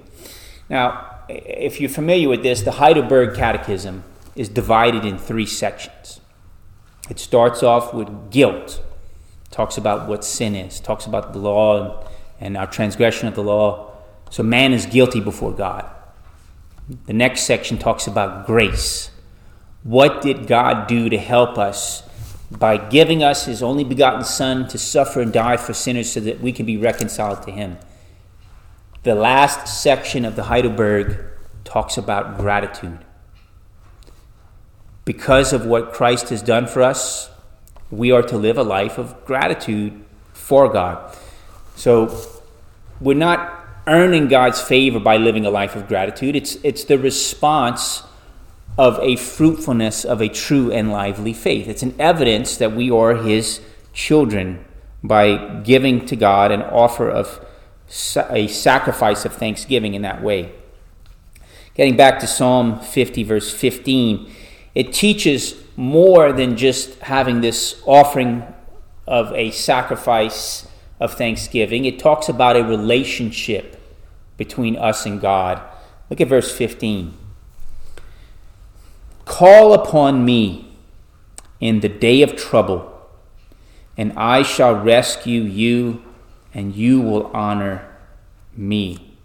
Now, 0.70 1.08
if 1.28 1.82
you're 1.82 1.90
familiar 1.90 2.30
with 2.30 2.44
this, 2.44 2.62
the 2.62 2.72
Heidelberg 2.72 3.36
Catechism 3.36 4.04
is 4.36 4.48
divided 4.48 5.06
in 5.06 5.18
three 5.18 5.46
sections. 5.46 6.22
It 7.10 7.20
starts 7.20 7.64
off 7.64 7.94
with 7.94 8.32
guilt, 8.32 8.82
talks 9.50 9.78
about 9.78 10.08
what 10.08 10.24
sin 10.24 10.56
is, 10.56 10.80
talks 10.80 11.06
about 11.06 11.34
the 11.34 11.40
law 11.40 12.06
and 12.42 12.58
our 12.58 12.68
transgression 12.68 13.28
of 13.28 13.36
the 13.36 13.44
law. 13.44 13.94
So 14.30 14.44
man 14.44 14.74
is 14.74 14.86
guilty 14.86 15.22
before 15.22 15.54
God. 15.54 15.86
The 17.06 17.14
next 17.14 17.42
section 17.42 17.78
talks 17.78 18.08
about 18.08 18.46
grace. 18.46 19.12
What 19.84 20.22
did 20.22 20.48
God 20.48 20.88
do 20.88 21.10
to 21.10 21.18
help 21.18 21.58
us 21.58 22.04
by 22.50 22.78
giving 22.78 23.24
us 23.24 23.46
his 23.46 23.64
only 23.64 23.84
begotten 23.84 24.26
Son 24.26 24.68
to 24.68 24.78
suffer 24.78 25.22
and 25.22 25.32
die 25.32 25.58
for 25.58 25.74
sinners 25.74 26.12
so 26.12 26.20
that 26.20 26.42
we 26.42 26.52
can 26.52 26.66
be 26.66 26.78
reconciled 26.78 27.44
to 27.44 27.52
him? 27.52 27.78
The 29.04 29.16
last 29.16 29.82
section 29.82 30.26
of 30.26 30.36
the 30.36 30.44
Heidelberg 30.44 31.18
talks 31.64 31.98
about 31.98 32.38
gratitude. 32.38 33.00
Because 35.06 35.54
of 35.54 35.66
what 35.66 35.94
Christ 35.94 36.30
has 36.30 36.42
done 36.42 36.68
for 36.68 36.82
us, 36.82 37.32
we 37.90 38.12
are 38.12 38.22
to 38.24 38.38
live 38.38 38.58
a 38.58 38.64
life 38.64 38.98
of 38.98 39.26
gratitude 39.26 40.04
for 40.34 40.70
God. 40.70 41.16
So 41.82 42.16
we're 43.00 43.16
not 43.16 43.60
earning 43.88 44.28
God's 44.28 44.62
favor 44.62 45.00
by 45.00 45.18
living 45.18 45.48
a 45.48 45.50
life 45.50 45.76
of 45.76 45.88
gratitude. 45.88 46.36
It's, 46.36 46.58
it's 46.64 46.84
the 46.84 47.00
response 47.00 48.04
of 48.78 49.00
a 49.00 49.16
fruitfulness 49.16 50.06
of 50.06 50.22
a 50.22 50.30
true 50.30 50.72
and 50.72 50.92
lively 50.92 51.34
faith. 51.34 51.68
It's 51.68 51.82
an 51.82 51.96
evidence 51.98 52.56
that 52.58 52.74
we 52.74 52.92
are 52.92 53.16
His 53.16 53.62
children 53.94 54.64
by 55.04 55.62
giving 55.64 56.06
to 56.06 56.16
God 56.16 56.52
an 56.52 56.62
offer 56.62 57.10
of 57.10 57.44
a 58.30 58.46
sacrifice 58.46 59.26
of 59.26 59.34
thanksgiving 59.34 59.96
in 59.96 60.04
that 60.04 60.22
way. 60.22 60.52
Getting 61.74 61.98
back 61.98 62.20
to 62.20 62.28
Psalm 62.28 62.80
50, 62.80 63.24
verse 63.24 63.52
15, 63.52 64.32
it 64.76 64.94
teaches 64.94 65.56
more 65.76 66.32
than 66.32 66.58
just 66.58 67.00
having 67.00 67.42
this 67.42 67.82
offering 67.88 68.44
of 69.08 69.34
a 69.34 69.50
sacrifice 69.50 70.68
of 71.02 71.16
thanksgiving. 71.16 71.84
It 71.84 72.00
talks 72.00 72.30
about 72.30 72.56
a 72.56 72.64
relationship 72.64 73.82
between 74.38 74.78
us 74.78 75.06
and 75.06 75.20
God. 75.20 75.60
Look 76.10 76.22
at 76.22 76.28
verse 76.28 76.56
15. 76.56 77.18
Call 79.26 79.74
upon 79.74 80.24
me 80.24 80.78
in 81.60 81.80
the 81.80 81.90
day 81.90 82.22
of 82.22 82.36
trouble, 82.36 82.88
and 83.98 84.14
I 84.14 84.44
shall 84.44 84.76
rescue 84.76 85.42
you 85.42 86.04
and 86.54 86.76
you 86.76 87.02
will 87.02 87.28
honor 87.34 87.88
me. 88.56 89.16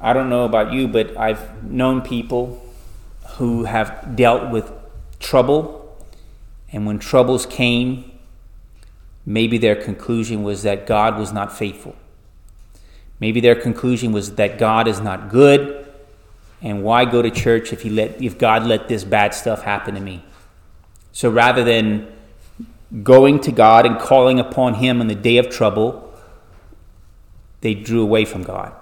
I 0.00 0.12
don't 0.12 0.30
know 0.30 0.44
about 0.44 0.72
you, 0.72 0.88
but 0.88 1.16
I've 1.16 1.62
known 1.62 2.00
people 2.00 2.64
who 3.32 3.64
have 3.64 4.16
dealt 4.16 4.50
with 4.50 4.72
trouble, 5.18 5.98
and 6.72 6.86
when 6.86 6.98
troubles 6.98 7.44
came, 7.44 8.09
maybe 9.32 9.58
their 9.58 9.76
conclusion 9.76 10.42
was 10.42 10.62
that 10.64 10.86
God 10.86 11.18
was 11.18 11.32
not 11.32 11.56
faithful. 11.56 11.94
Maybe 13.20 13.40
their 13.40 13.54
conclusion 13.54 14.12
was 14.12 14.34
that 14.34 14.58
God 14.58 14.88
is 14.88 15.00
not 15.00 15.28
good, 15.28 15.86
and 16.62 16.82
why 16.82 17.04
go 17.04 17.22
to 17.22 17.30
church 17.30 17.72
if 17.72 17.82
he 17.82 17.90
let 17.90 18.20
if 18.20 18.38
God 18.38 18.66
let 18.66 18.88
this 18.88 19.04
bad 19.04 19.34
stuff 19.34 19.62
happen 19.62 19.94
to 19.94 20.00
me? 20.00 20.24
So 21.12 21.30
rather 21.30 21.62
than 21.64 22.10
going 23.02 23.40
to 23.40 23.52
God 23.52 23.86
and 23.86 23.98
calling 23.98 24.40
upon 24.40 24.74
Him 24.74 25.00
in 25.00 25.06
the 25.06 25.14
day 25.14 25.36
of 25.36 25.48
trouble, 25.48 26.12
they 27.60 27.74
drew 27.74 28.02
away 28.02 28.24
from 28.24 28.42
God. 28.42 28.72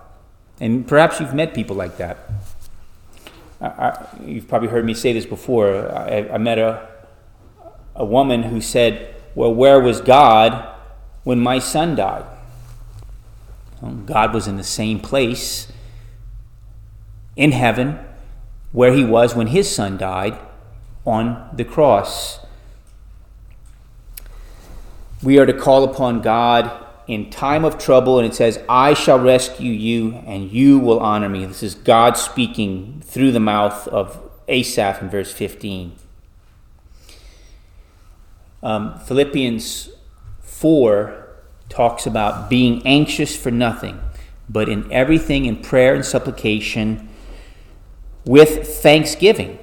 And 0.61 0.87
perhaps 0.87 1.21
you've 1.21 1.35
met 1.35 1.55
people 1.55 1.77
like 1.77 1.99
that. 1.99 2.31
I, 3.61 3.67
I, 3.67 4.09
you've 4.25 4.49
probably 4.49 4.69
heard 4.69 4.85
me 4.85 4.95
say 4.95 5.13
this 5.13 5.27
before. 5.27 5.93
I, 5.93 6.29
I 6.33 6.39
met 6.39 6.59
a, 6.59 6.89
a 7.95 8.05
woman 8.05 8.45
who 8.45 8.61
said, 8.61 9.18
Well, 9.39 9.55
where 9.55 9.79
was 9.79 10.01
God 10.01 10.69
when 11.23 11.39
my 11.39 11.61
son 11.61 11.95
died? 11.95 12.25
Well, 13.81 13.93
God 13.93 14.35
was 14.35 14.49
in 14.49 14.57
the 14.57 14.65
same 14.65 14.99
place 14.99 15.71
in 17.37 17.53
heaven 17.53 18.01
where 18.73 18.93
he 18.93 19.05
was 19.05 19.37
when 19.37 19.47
his 19.47 19.73
son 19.73 19.97
died 19.97 20.37
on 21.07 21.51
the 21.53 21.65
cross. 21.65 22.41
We 25.23 25.39
are 25.39 25.47
to 25.47 25.53
call 25.53 25.85
upon 25.85 26.21
God 26.21 26.85
in 27.07 27.31
time 27.31 27.65
of 27.65 27.79
trouble, 27.79 28.19
and 28.19 28.27
it 28.27 28.35
says, 28.35 28.61
I 28.69 28.93
shall 28.93 29.21
rescue 29.21 29.71
you, 29.71 30.17
and 30.27 30.51
you 30.51 30.81
will 30.81 30.99
honor 30.99 31.29
me. 31.29 31.47
This 31.47 31.63
is 31.63 31.77
God 31.77 32.17
speaking 32.17 33.01
through 33.05 33.31
the 33.31 33.39
mouth 33.39 33.87
of 33.87 34.21
Asaph 34.49 35.01
in 35.01 35.09
verse 35.09 35.33
15. 35.33 35.93
Um, 38.63 38.99
Philippians 39.01 39.91
4 40.41 41.29
talks 41.69 42.07
about 42.07 42.51
being 42.51 42.85
anxious 42.87 43.37
for 43.37 43.51
nothing, 43.51 44.01
but 44.49 44.69
in 44.69 44.91
everything 44.93 45.45
in 45.45 45.57
prayer 45.57 45.95
and 45.95 46.05
supplication 46.05 47.09
with 48.25 48.67
thanksgiving. 48.67 49.59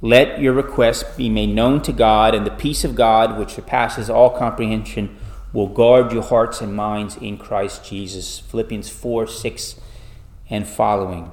Let 0.00 0.40
your 0.40 0.52
requests 0.52 1.16
be 1.16 1.28
made 1.28 1.54
known 1.54 1.80
to 1.82 1.92
God, 1.92 2.34
and 2.34 2.46
the 2.46 2.50
peace 2.50 2.84
of 2.84 2.94
God, 2.94 3.38
which 3.38 3.54
surpasses 3.54 4.10
all 4.10 4.30
comprehension, 4.30 5.16
will 5.52 5.68
guard 5.68 6.12
your 6.12 6.22
hearts 6.22 6.60
and 6.60 6.74
minds 6.74 7.16
in 7.16 7.38
Christ 7.38 7.84
Jesus. 7.84 8.40
Philippians 8.40 8.90
4 8.90 9.26
6 9.26 9.80
and 10.50 10.66
following. 10.66 11.32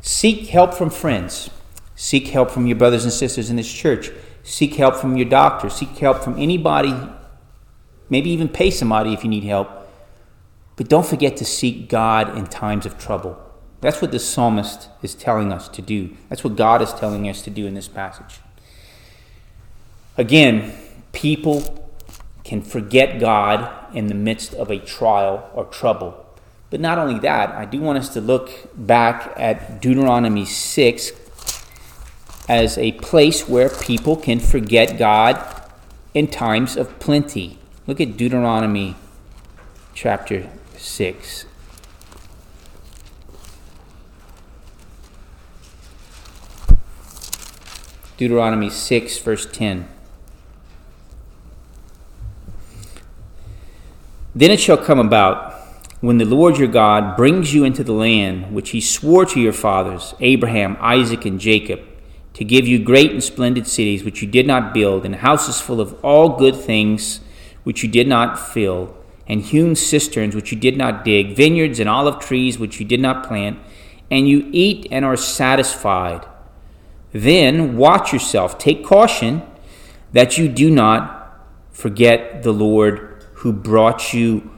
Seek 0.00 0.48
help 0.48 0.74
from 0.74 0.90
friends. 0.90 1.50
Seek 1.94 2.28
help 2.28 2.50
from 2.50 2.66
your 2.66 2.76
brothers 2.76 3.04
and 3.04 3.12
sisters 3.12 3.50
in 3.50 3.56
this 3.56 3.72
church. 3.72 4.10
Seek 4.42 4.74
help 4.74 4.96
from 4.96 5.16
your 5.16 5.28
doctor. 5.28 5.68
Seek 5.68 5.90
help 5.98 6.22
from 6.22 6.38
anybody. 6.38 6.94
Maybe 8.10 8.30
even 8.30 8.48
pay 8.48 8.70
somebody 8.70 9.12
if 9.12 9.22
you 9.22 9.30
need 9.30 9.44
help. 9.44 9.68
But 10.76 10.88
don't 10.88 11.06
forget 11.06 11.36
to 11.38 11.44
seek 11.44 11.88
God 11.88 12.36
in 12.36 12.46
times 12.46 12.86
of 12.86 12.98
trouble. 12.98 13.38
That's 13.80 14.00
what 14.00 14.10
the 14.10 14.18
psalmist 14.18 14.88
is 15.02 15.14
telling 15.14 15.52
us 15.52 15.68
to 15.68 15.82
do. 15.82 16.16
That's 16.28 16.42
what 16.42 16.56
God 16.56 16.82
is 16.82 16.92
telling 16.92 17.28
us 17.28 17.42
to 17.42 17.50
do 17.50 17.66
in 17.66 17.74
this 17.74 17.88
passage. 17.88 18.40
Again, 20.16 20.72
people 21.12 21.90
can 22.44 22.62
forget 22.62 23.20
God 23.20 23.94
in 23.94 24.06
the 24.06 24.14
midst 24.14 24.54
of 24.54 24.70
a 24.70 24.78
trial 24.78 25.48
or 25.54 25.64
trouble. 25.66 26.26
But 26.70 26.80
not 26.80 26.98
only 26.98 27.18
that, 27.20 27.50
I 27.50 27.64
do 27.64 27.80
want 27.80 27.98
us 27.98 28.08
to 28.10 28.20
look 28.20 28.50
back 28.74 29.32
at 29.36 29.80
Deuteronomy 29.80 30.44
6 30.44 31.12
as 32.48 32.78
a 32.78 32.92
place 32.92 33.46
where 33.46 33.68
people 33.68 34.16
can 34.16 34.40
forget 34.40 34.98
God 34.98 35.38
in 36.14 36.26
times 36.26 36.76
of 36.76 36.98
plenty. 36.98 37.58
Look 37.86 38.00
at 38.00 38.16
Deuteronomy 38.16 38.96
chapter 39.94 40.48
6. 40.76 41.44
Deuteronomy 48.16 48.70
6, 48.70 49.18
verse 49.18 49.46
10. 49.46 49.88
Then 54.34 54.50
it 54.50 54.58
shall 54.58 54.76
come 54.76 54.98
about 54.98 55.54
when 56.00 56.18
the 56.18 56.24
Lord 56.24 56.58
your 56.58 56.68
God 56.68 57.16
brings 57.16 57.54
you 57.54 57.64
into 57.64 57.84
the 57.84 57.92
land 57.92 58.52
which 58.52 58.70
he 58.70 58.80
swore 58.80 59.24
to 59.26 59.40
your 59.40 59.52
fathers, 59.52 60.14
Abraham, 60.20 60.76
Isaac, 60.80 61.24
and 61.24 61.40
Jacob, 61.40 61.80
to 62.38 62.44
give 62.44 62.68
you 62.68 62.78
great 62.78 63.10
and 63.10 63.24
splendid 63.24 63.66
cities 63.66 64.04
which 64.04 64.22
you 64.22 64.28
did 64.28 64.46
not 64.46 64.72
build, 64.72 65.04
and 65.04 65.16
houses 65.16 65.60
full 65.60 65.80
of 65.80 65.92
all 66.04 66.38
good 66.38 66.54
things 66.54 67.18
which 67.64 67.82
you 67.82 67.88
did 67.88 68.06
not 68.06 68.38
fill, 68.38 68.96
and 69.26 69.42
hewn 69.42 69.74
cisterns 69.74 70.36
which 70.36 70.52
you 70.52 70.56
did 70.56 70.76
not 70.76 71.04
dig, 71.04 71.34
vineyards 71.34 71.80
and 71.80 71.88
olive 71.88 72.20
trees 72.20 72.56
which 72.56 72.78
you 72.78 72.86
did 72.86 73.00
not 73.00 73.26
plant, 73.26 73.58
and 74.08 74.28
you 74.28 74.48
eat 74.52 74.86
and 74.92 75.04
are 75.04 75.16
satisfied. 75.16 76.24
Then 77.12 77.76
watch 77.76 78.12
yourself, 78.12 78.56
take 78.56 78.84
caution 78.84 79.42
that 80.12 80.38
you 80.38 80.48
do 80.48 80.70
not 80.70 81.44
forget 81.72 82.44
the 82.44 82.52
Lord 82.52 83.26
who 83.38 83.52
brought 83.52 84.14
you 84.14 84.48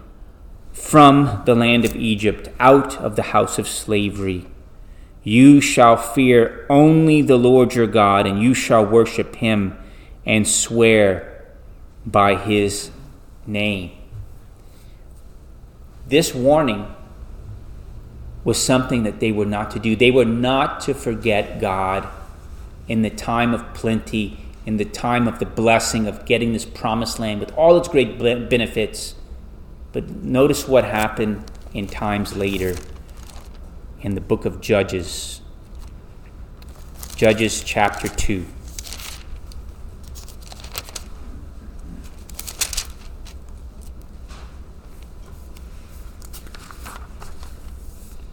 from 0.71 1.45
the 1.47 1.55
land 1.55 1.87
of 1.87 1.97
Egypt, 1.97 2.51
out 2.61 2.99
of 2.99 3.17
the 3.17 3.33
house 3.33 3.59
of 3.59 3.67
slavery. 3.67 4.45
You 5.23 5.61
shall 5.61 5.97
fear 5.97 6.67
only 6.71 7.23
the 7.23 7.37
Lord 7.37 7.75
your 7.75 7.87
God, 7.87 8.27
and 8.27 8.43
you 8.43 8.55
shall 8.55 8.85
worship 8.85 9.37
him 9.37 9.79
and 10.25 10.47
swear 10.47 11.45
by 12.07 12.37
his 12.37 12.91
name. 13.47 13.93
This 16.07 16.35
warning 16.35 16.95
was 18.43 18.63
something 18.63 19.03
that 19.03 19.21
they 19.21 19.33
were 19.33 19.47
not 19.47 19.71
to 19.73 19.79
do. 19.79 19.95
They 19.95 20.11
were 20.11 20.25
not 20.25 20.81
to 20.83 20.95
forget 20.95 21.61
God 21.61 22.09
in 22.89 23.03
the 23.03 23.11
time 23.11 23.53
of 23.53 23.75
plenty, 23.75 24.39
in 24.65 24.79
the 24.79 24.85
time 24.85 25.29
of 25.29 25.39
the 25.39 25.47
blessing 25.47 26.07
of 26.07 26.25
getting 26.25 26.53
this 26.53 26.65
promised 26.65 27.19
land 27.19 27.41
with 27.41 27.53
all 27.53 27.77
its 27.77 27.89
great 27.89 28.19
benefits 28.19 29.15
but 29.93 30.09
notice 30.09 30.69
what 30.69 30.85
happened 30.85 31.45
in 31.75 31.87
times 31.87 32.37
later 32.37 32.77
in 34.03 34.15
the 34.15 34.21
book 34.21 34.45
of 34.45 34.61
Judges. 34.61 35.41
Judges 37.17 37.63
chapter 37.63 38.09
2. 38.09 38.47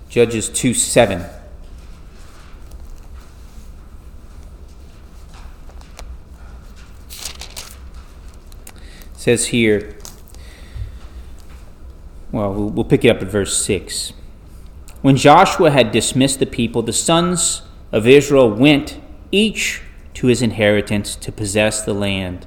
Judges 0.10 0.50
2 0.50 0.74
7. 0.74 1.26
says 9.28 9.48
here, 9.48 9.98
well, 12.32 12.54
we'll 12.54 12.86
pick 12.86 13.04
it 13.04 13.10
up 13.10 13.22
at 13.22 13.28
verse 13.28 13.58
6. 13.58 14.14
When 15.08 15.16
Joshua 15.16 15.72
had 15.72 15.94
dismissed 15.94 16.40
the 16.40 16.46
people, 16.46 16.82
the 16.82 16.92
sons 16.92 17.62
of 17.94 18.06
Israel 18.06 18.52
went 18.52 19.00
each 19.32 19.82
to 20.16 20.28
his 20.28 20.42
inheritance 20.42 21.16
to 21.16 21.32
possess 21.32 21.82
the 21.82 21.94
land. 21.94 22.46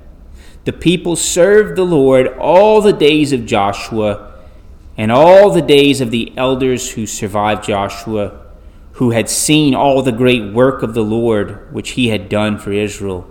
The 0.66 0.74
people 0.74 1.16
served 1.16 1.74
the 1.74 1.86
Lord 1.86 2.26
all 2.26 2.82
the 2.82 2.92
days 2.92 3.32
of 3.32 3.46
Joshua 3.46 4.34
and 4.98 5.10
all 5.10 5.48
the 5.48 5.62
days 5.62 6.02
of 6.02 6.10
the 6.10 6.34
elders 6.36 6.90
who 6.90 7.06
survived 7.06 7.64
Joshua, 7.64 8.38
who 8.92 9.12
had 9.12 9.30
seen 9.30 9.74
all 9.74 10.02
the 10.02 10.12
great 10.12 10.52
work 10.52 10.82
of 10.82 10.92
the 10.92 11.02
Lord 11.02 11.72
which 11.72 11.92
he 11.92 12.08
had 12.08 12.28
done 12.28 12.58
for 12.58 12.72
Israel. 12.72 13.26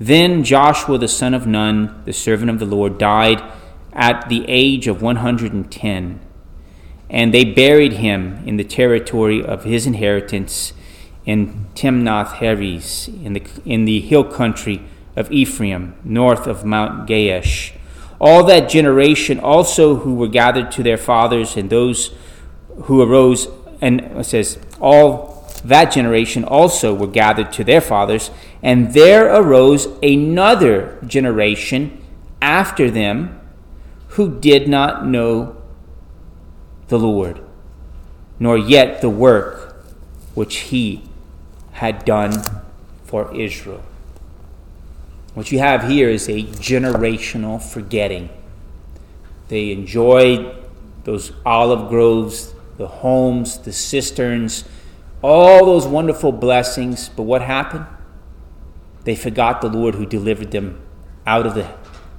Then 0.00 0.42
Joshua 0.42 0.96
the 0.96 1.08
son 1.08 1.34
of 1.34 1.46
Nun, 1.46 2.00
the 2.06 2.14
servant 2.14 2.48
of 2.48 2.58
the 2.58 2.64
Lord, 2.64 2.96
died 2.96 3.42
at 3.92 4.30
the 4.30 4.46
age 4.48 4.86
of 4.86 5.02
110. 5.02 6.20
And 7.08 7.32
they 7.32 7.44
buried 7.44 7.94
him 7.94 8.42
in 8.46 8.56
the 8.56 8.64
territory 8.64 9.44
of 9.44 9.64
his 9.64 9.86
inheritance 9.86 10.72
in 11.24 11.66
Timnath 11.74 12.34
Heres, 12.34 13.08
in 13.08 13.32
the, 13.32 13.42
in 13.64 13.84
the 13.84 14.00
hill 14.00 14.24
country 14.24 14.82
of 15.16 15.30
Ephraim, 15.30 15.94
north 16.04 16.46
of 16.46 16.64
Mount 16.64 17.08
Gaash. 17.08 17.72
All 18.20 18.44
that 18.44 18.68
generation 18.68 19.38
also 19.40 19.96
who 19.96 20.14
were 20.14 20.28
gathered 20.28 20.70
to 20.72 20.82
their 20.82 20.96
fathers, 20.96 21.56
and 21.56 21.68
those 21.68 22.14
who 22.84 23.02
arose, 23.02 23.48
and 23.80 24.24
says, 24.24 24.58
all 24.80 25.48
that 25.64 25.92
generation 25.92 26.44
also 26.44 26.94
were 26.94 27.06
gathered 27.06 27.52
to 27.52 27.64
their 27.64 27.80
fathers, 27.80 28.30
and 28.62 28.94
there 28.94 29.34
arose 29.34 29.86
another 30.02 30.98
generation 31.06 32.02
after 32.40 32.90
them 32.90 33.40
who 34.10 34.38
did 34.38 34.68
not 34.68 35.06
know 35.06 35.56
the 36.88 36.98
Lord, 36.98 37.40
nor 38.38 38.56
yet 38.56 39.00
the 39.00 39.10
work 39.10 39.84
which 40.34 40.56
he 40.56 41.02
had 41.72 42.04
done 42.04 42.44
for 43.04 43.34
Israel. 43.34 43.82
What 45.34 45.52
you 45.52 45.58
have 45.58 45.88
here 45.88 46.08
is 46.08 46.28
a 46.28 46.42
generational 46.42 47.62
forgetting. 47.62 48.30
They 49.48 49.70
enjoyed 49.70 50.64
those 51.04 51.32
olive 51.44 51.88
groves, 51.88 52.54
the 52.78 52.88
homes, 52.88 53.58
the 53.58 53.72
cisterns, 53.72 54.64
all 55.22 55.66
those 55.66 55.86
wonderful 55.86 56.32
blessings, 56.32 57.08
but 57.08 57.24
what 57.24 57.42
happened? 57.42 57.86
They 59.04 59.14
forgot 59.14 59.60
the 59.60 59.68
Lord 59.68 59.94
who 59.94 60.06
delivered 60.06 60.50
them 60.50 60.80
out 61.26 61.46
of 61.46 61.54
the 61.54 61.70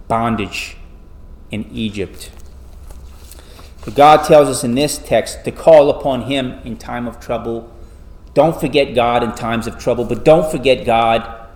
bondage 0.08 0.78
in 1.52 1.66
Egypt. 1.72 2.32
But 3.88 3.96
God 3.96 4.26
tells 4.26 4.50
us 4.50 4.66
in 4.66 4.76
this 4.76 4.98
text 4.98 5.46
to 5.46 5.52
call 5.52 5.90
upon 5.90 6.24
Him 6.24 6.60
in 6.66 6.76
time 6.76 7.08
of 7.08 7.22
trouble. 7.22 7.74
Don't 8.34 8.60
forget 8.60 8.94
God 8.94 9.24
in 9.24 9.34
times 9.34 9.66
of 9.66 9.80
trouble, 9.80 10.04
but 10.04 10.26
don't 10.26 10.52
forget 10.52 10.86
God 10.86 11.48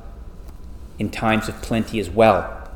in 0.97 1.09
times 1.09 1.49
of 1.49 1.61
plenty 1.61 1.99
as 1.99 2.09
well. 2.09 2.71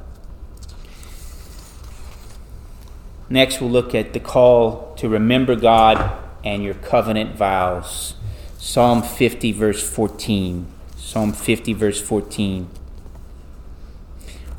Next, 3.30 3.62
we'll 3.62 3.70
look 3.70 3.96
at 3.96 4.12
the 4.12 4.20
call 4.20 4.94
to 4.96 5.08
remember 5.08 5.56
God 5.56 6.12
and 6.44 6.62
your 6.62 6.74
covenant 6.74 7.38
vows. 7.38 8.16
Psalm 8.58 9.02
50, 9.02 9.54
verse 9.54 9.90
14. 9.90 10.68
Psalm 10.98 11.32
50, 11.32 11.72
verse 11.72 12.02
14. 12.02 12.70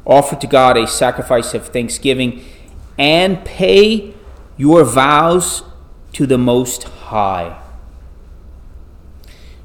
Offer 0.07 0.37
to 0.37 0.47
God 0.47 0.79
a 0.79 0.87
sacrifice 0.87 1.53
of 1.53 1.67
thanksgiving 1.67 2.43
and 2.97 3.45
pay 3.45 4.16
your 4.57 4.85
vows 4.85 5.63
to 6.13 6.27
the 6.27 6.39
Most 6.39 6.85
High. 6.85 7.61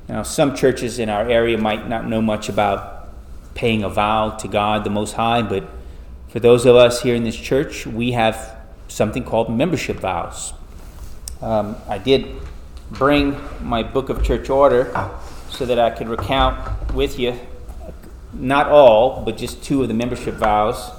Now, 0.09 0.23
some 0.23 0.55
churches 0.55 0.99
in 0.99 1.09
our 1.09 1.29
area 1.29 1.57
might 1.57 1.87
not 1.87 2.07
know 2.07 2.21
much 2.21 2.49
about 2.49 3.09
paying 3.53 3.83
a 3.83 3.89
vow 3.89 4.31
to 4.31 4.47
God, 4.47 4.83
the 4.83 4.89
Most 4.89 5.13
High, 5.13 5.41
but 5.41 5.63
for 6.27 6.39
those 6.39 6.65
of 6.65 6.75
us 6.75 7.01
here 7.01 7.15
in 7.15 7.23
this 7.23 7.35
church, 7.35 7.85
we 7.85 8.11
have 8.11 8.57
something 8.87 9.23
called 9.23 9.49
membership 9.49 9.97
vows. 9.97 10.53
Um, 11.41 11.77
I 11.87 11.97
did 11.97 12.27
bring 12.89 13.39
my 13.61 13.83
book 13.83 14.09
of 14.09 14.23
church 14.23 14.49
order 14.49 14.91
so 15.49 15.65
that 15.65 15.79
I 15.79 15.89
could 15.89 16.09
recount 16.09 16.93
with 16.93 17.17
you 17.17 17.39
not 18.33 18.67
all, 18.67 19.23
but 19.23 19.37
just 19.37 19.63
two 19.63 19.81
of 19.81 19.87
the 19.87 19.93
membership 19.93 20.35
vows. 20.35 20.91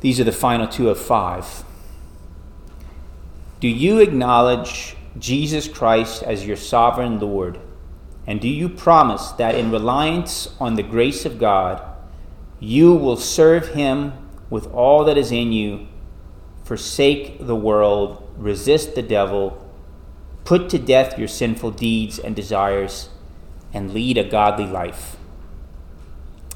These 0.00 0.20
are 0.20 0.24
the 0.24 0.32
final 0.32 0.68
two 0.68 0.90
of 0.90 0.98
five. 0.98 1.64
Do 3.60 3.68
you 3.68 3.98
acknowledge 3.98 4.96
Jesus 5.18 5.66
Christ 5.66 6.22
as 6.22 6.46
your 6.46 6.56
sovereign 6.56 7.18
Lord? 7.18 7.58
And 8.26 8.40
do 8.40 8.48
you 8.48 8.68
promise 8.68 9.32
that 9.32 9.54
in 9.54 9.72
reliance 9.72 10.54
on 10.60 10.74
the 10.74 10.82
grace 10.82 11.24
of 11.24 11.38
God, 11.38 11.82
you 12.60 12.94
will 12.94 13.16
serve 13.16 13.68
Him 13.68 14.12
with 14.50 14.66
all 14.72 15.04
that 15.04 15.18
is 15.18 15.32
in 15.32 15.52
you, 15.52 15.88
forsake 16.64 17.44
the 17.44 17.56
world, 17.56 18.22
resist 18.36 18.94
the 18.94 19.02
devil, 19.02 19.64
put 20.44 20.68
to 20.70 20.78
death 20.78 21.18
your 21.18 21.28
sinful 21.28 21.72
deeds 21.72 22.18
and 22.18 22.36
desires, 22.36 23.08
and 23.72 23.92
lead 23.92 24.16
a 24.16 24.24
godly 24.24 24.66
life. 24.66 25.16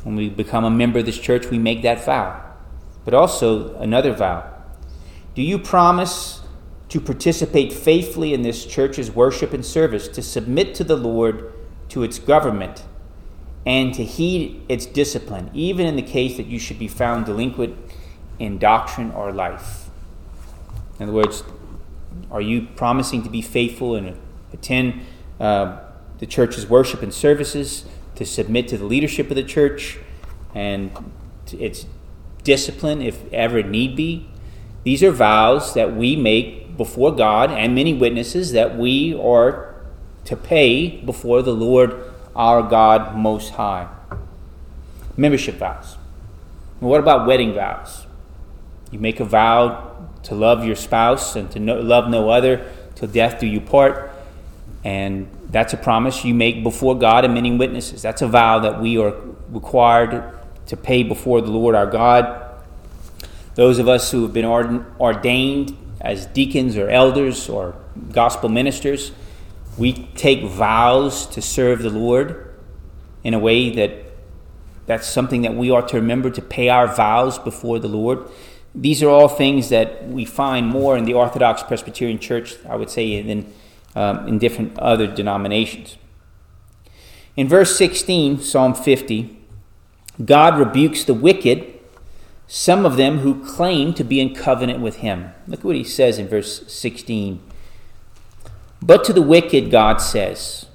When 0.02 0.16
we 0.16 0.28
become 0.28 0.64
a 0.64 0.70
member 0.70 1.00
of 1.00 1.06
this 1.06 1.18
church, 1.18 1.46
we 1.50 1.58
make 1.58 1.82
that 1.82 2.04
vow. 2.04 2.51
But 3.04 3.14
also 3.14 3.74
another 3.76 4.12
vow. 4.12 4.48
Do 5.34 5.42
you 5.42 5.58
promise 5.58 6.40
to 6.88 7.00
participate 7.00 7.72
faithfully 7.72 8.34
in 8.34 8.42
this 8.42 8.66
church's 8.66 9.10
worship 9.10 9.54
and 9.54 9.64
service, 9.64 10.08
to 10.08 10.22
submit 10.22 10.74
to 10.74 10.84
the 10.84 10.96
Lord, 10.96 11.52
to 11.88 12.02
its 12.02 12.18
government, 12.18 12.84
and 13.64 13.94
to 13.94 14.04
heed 14.04 14.60
its 14.68 14.84
discipline, 14.84 15.50
even 15.54 15.86
in 15.86 15.96
the 15.96 16.02
case 16.02 16.36
that 16.36 16.46
you 16.46 16.58
should 16.58 16.78
be 16.78 16.88
found 16.88 17.24
delinquent 17.24 17.76
in 18.38 18.58
doctrine 18.58 19.10
or 19.12 19.32
life? 19.32 19.88
In 20.98 21.04
other 21.04 21.12
words, 21.12 21.44
are 22.30 22.42
you 22.42 22.68
promising 22.76 23.22
to 23.22 23.30
be 23.30 23.40
faithful 23.40 23.94
and 23.94 24.18
attend 24.52 25.00
uh, 25.40 25.78
the 26.18 26.26
church's 26.26 26.66
worship 26.66 27.02
and 27.02 27.12
services, 27.12 27.86
to 28.16 28.26
submit 28.26 28.68
to 28.68 28.76
the 28.76 28.84
leadership 28.84 29.30
of 29.30 29.36
the 29.36 29.42
church 29.42 29.98
and 30.54 30.92
its 31.52 31.86
discipline 32.44 33.02
if 33.02 33.32
ever 33.32 33.62
need 33.62 33.96
be? 33.96 34.28
These 34.84 35.02
are 35.02 35.12
vows 35.12 35.74
that 35.74 35.94
we 35.94 36.16
make 36.16 36.76
before 36.76 37.14
God 37.14 37.50
and 37.50 37.74
many 37.74 37.94
witnesses 37.94 38.52
that 38.52 38.76
we 38.76 39.14
are 39.14 39.74
to 40.24 40.36
pay 40.36 41.00
before 41.02 41.42
the 41.42 41.54
Lord 41.54 42.12
our 42.34 42.62
God 42.62 43.16
Most 43.16 43.50
High. 43.50 43.88
Membership 45.16 45.56
vows. 45.56 45.96
What 46.80 47.00
about 47.00 47.26
wedding 47.26 47.54
vows? 47.54 48.06
You 48.90 48.98
make 48.98 49.20
a 49.20 49.24
vow 49.24 50.08
to 50.24 50.34
love 50.34 50.64
your 50.64 50.76
spouse 50.76 51.36
and 51.36 51.50
to 51.52 51.60
no, 51.60 51.80
love 51.80 52.10
no 52.10 52.30
other 52.30 52.70
till 52.94 53.08
death 53.08 53.40
do 53.40 53.46
you 53.46 53.60
part. 53.60 54.10
And 54.84 55.28
that's 55.50 55.72
a 55.72 55.76
promise 55.76 56.24
you 56.24 56.34
make 56.34 56.64
before 56.64 56.98
God 56.98 57.24
and 57.24 57.34
many 57.34 57.56
witnesses. 57.56 58.02
That's 58.02 58.22
a 58.22 58.26
vow 58.26 58.58
that 58.60 58.80
we 58.80 58.98
are 58.98 59.14
required 59.50 60.32
to 60.66 60.76
pay 60.76 61.02
before 61.02 61.40
the 61.40 61.50
Lord 61.50 61.74
our 61.74 61.86
God. 61.86 62.50
Those 63.54 63.78
of 63.78 63.88
us 63.88 64.10
who 64.10 64.22
have 64.22 64.32
been 64.32 64.44
ordained 64.44 65.76
as 66.00 66.26
deacons 66.26 66.76
or 66.76 66.88
elders 66.88 67.48
or 67.48 67.74
gospel 68.12 68.48
ministers, 68.48 69.12
we 69.76 69.92
take 70.14 70.44
vows 70.44 71.26
to 71.26 71.42
serve 71.42 71.82
the 71.82 71.90
Lord 71.90 72.54
in 73.22 73.34
a 73.34 73.38
way 73.38 73.70
that 73.70 74.04
that's 74.86 75.06
something 75.06 75.42
that 75.42 75.54
we 75.54 75.70
ought 75.70 75.88
to 75.88 75.96
remember 75.96 76.30
to 76.30 76.42
pay 76.42 76.68
our 76.68 76.86
vows 76.86 77.38
before 77.38 77.78
the 77.78 77.88
Lord. 77.88 78.28
These 78.74 79.02
are 79.02 79.08
all 79.08 79.28
things 79.28 79.68
that 79.68 80.08
we 80.08 80.24
find 80.24 80.66
more 80.66 80.96
in 80.96 81.04
the 81.04 81.14
Orthodox 81.14 81.62
Presbyterian 81.62 82.18
Church, 82.18 82.56
I 82.68 82.76
would 82.76 82.90
say, 82.90 83.22
than 83.22 83.52
um, 83.94 84.26
in 84.26 84.38
different 84.38 84.78
other 84.78 85.06
denominations. 85.06 85.96
In 87.36 87.48
verse 87.48 87.76
16, 87.76 88.40
Psalm 88.40 88.74
50, 88.74 89.38
God 90.24 90.58
rebukes 90.58 91.04
the 91.04 91.14
wicked, 91.14 91.78
some 92.46 92.84
of 92.84 92.96
them 92.96 93.18
who 93.18 93.44
claim 93.44 93.94
to 93.94 94.04
be 94.04 94.20
in 94.20 94.34
covenant 94.34 94.80
with 94.80 94.96
him. 94.96 95.32
Look 95.46 95.64
what 95.64 95.76
he 95.76 95.84
says 95.84 96.18
in 96.18 96.28
verse 96.28 96.70
16. 96.70 97.40
But 98.82 99.04
to 99.04 99.12
the 99.12 99.22
wicked, 99.22 99.70
God 99.70 100.00
says, 100.00 100.66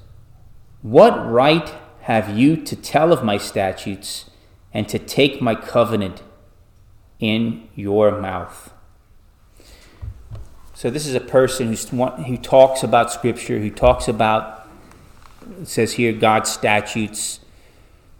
What 0.81 1.29
right 1.29 1.73
have 2.01 2.37
you 2.37 2.55
to 2.55 2.75
tell 2.75 3.11
of 3.11 3.23
my 3.23 3.37
statutes 3.37 4.29
and 4.73 4.87
to 4.87 4.97
take 4.97 5.41
my 5.41 5.55
covenant 5.55 6.23
in 7.19 7.67
your 7.75 8.19
mouth. 8.19 8.71
So 10.73 10.89
this 10.89 11.07
is 11.07 11.15
a 11.15 11.19
person 11.19 11.67
who's, 11.67 11.89
who 11.89 12.37
talks 12.37 12.83
about 12.83 13.11
Scripture, 13.11 13.59
who 13.59 13.71
talks 13.71 14.07
about, 14.07 14.69
says 15.63 15.93
here, 15.93 16.13
God's 16.13 16.51
statutes. 16.51 17.39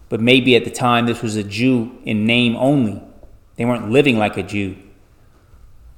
But 0.10 0.22
maybe 0.22 0.56
at 0.56 0.64
the 0.64 0.72
time 0.72 1.06
this 1.06 1.22
was 1.22 1.36
a 1.36 1.44
Jew 1.44 1.98
in 2.04 2.26
name 2.26 2.56
only. 2.56 3.02
They 3.56 3.66
weren't 3.66 3.90
living 3.90 4.18
like 4.18 4.38
a 4.38 4.44
Jew. 4.44 4.78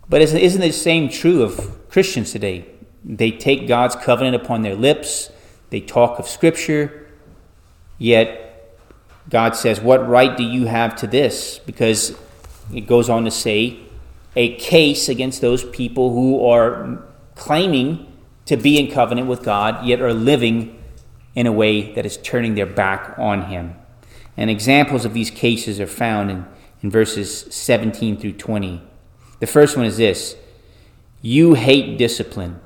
But 0.08 0.22
isn't 0.22 0.62
the 0.62 0.72
same 0.72 1.10
true 1.10 1.44
of 1.44 1.90
Christians 1.90 2.32
today? 2.32 2.66
They 3.06 3.32
take 3.32 3.68
God's 3.68 3.96
covenant 3.96 4.36
upon 4.36 4.64
their 4.64 4.76
lips, 4.76 5.32
they 5.70 5.80
talk 5.80 6.20
of 6.20 6.28
Scripture, 6.28 7.08
yet 7.98 8.78
God 9.30 9.56
says, 9.56 9.80
What 9.80 10.08
right 10.08 10.36
do 10.36 10.44
you 10.44 10.66
have 10.66 10.96
to 10.98 11.08
this? 11.08 11.60
Because 11.60 12.18
it 12.74 12.82
goes 12.82 13.10
on 13.10 13.26
to 13.26 13.32
say, 13.32 13.80
a 14.36 14.56
case 14.56 15.10
against 15.10 15.42
those 15.42 15.64
people 15.64 16.14
who 16.14 16.46
are 16.48 17.04
claiming 17.36 18.12
to 18.46 18.58
be 18.58 18.80
in 18.80 18.92
covenant 18.92 19.28
with 19.28 19.44
God, 19.44 19.86
yet 19.86 20.02
are 20.02 20.14
living 20.14 20.82
in 21.36 21.46
a 21.46 21.52
way 21.52 21.94
that 21.94 22.06
is 22.06 22.18
turning 22.18 22.56
their 22.56 22.66
back 22.66 23.18
on 23.18 23.44
Him. 23.44 23.76
And 24.40 24.50
examples 24.50 25.04
of 25.04 25.14
these 25.14 25.30
cases 25.30 25.82
are 25.82 25.86
found 25.86 26.32
in, 26.32 26.46
in 26.82 26.90
verses 26.90 27.54
17 27.54 28.16
through 28.16 28.32
20. 28.32 28.82
The 29.42 29.48
first 29.48 29.76
one 29.76 29.86
is 29.86 29.98
this 29.98 30.38
You 31.22 31.56
hate 31.56 31.98
discipline, 31.98 32.62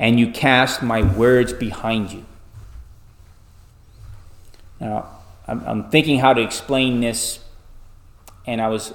and 0.00 0.18
you 0.18 0.32
cast 0.32 0.82
my 0.82 1.02
words 1.02 1.52
behind 1.52 2.10
you. 2.10 2.26
Now, 4.80 5.06
I'm, 5.46 5.62
I'm 5.64 5.90
thinking 5.90 6.18
how 6.18 6.34
to 6.34 6.42
explain 6.42 7.02
this 7.02 7.38
and 8.44 8.60
I 8.60 8.66
was 8.66 8.92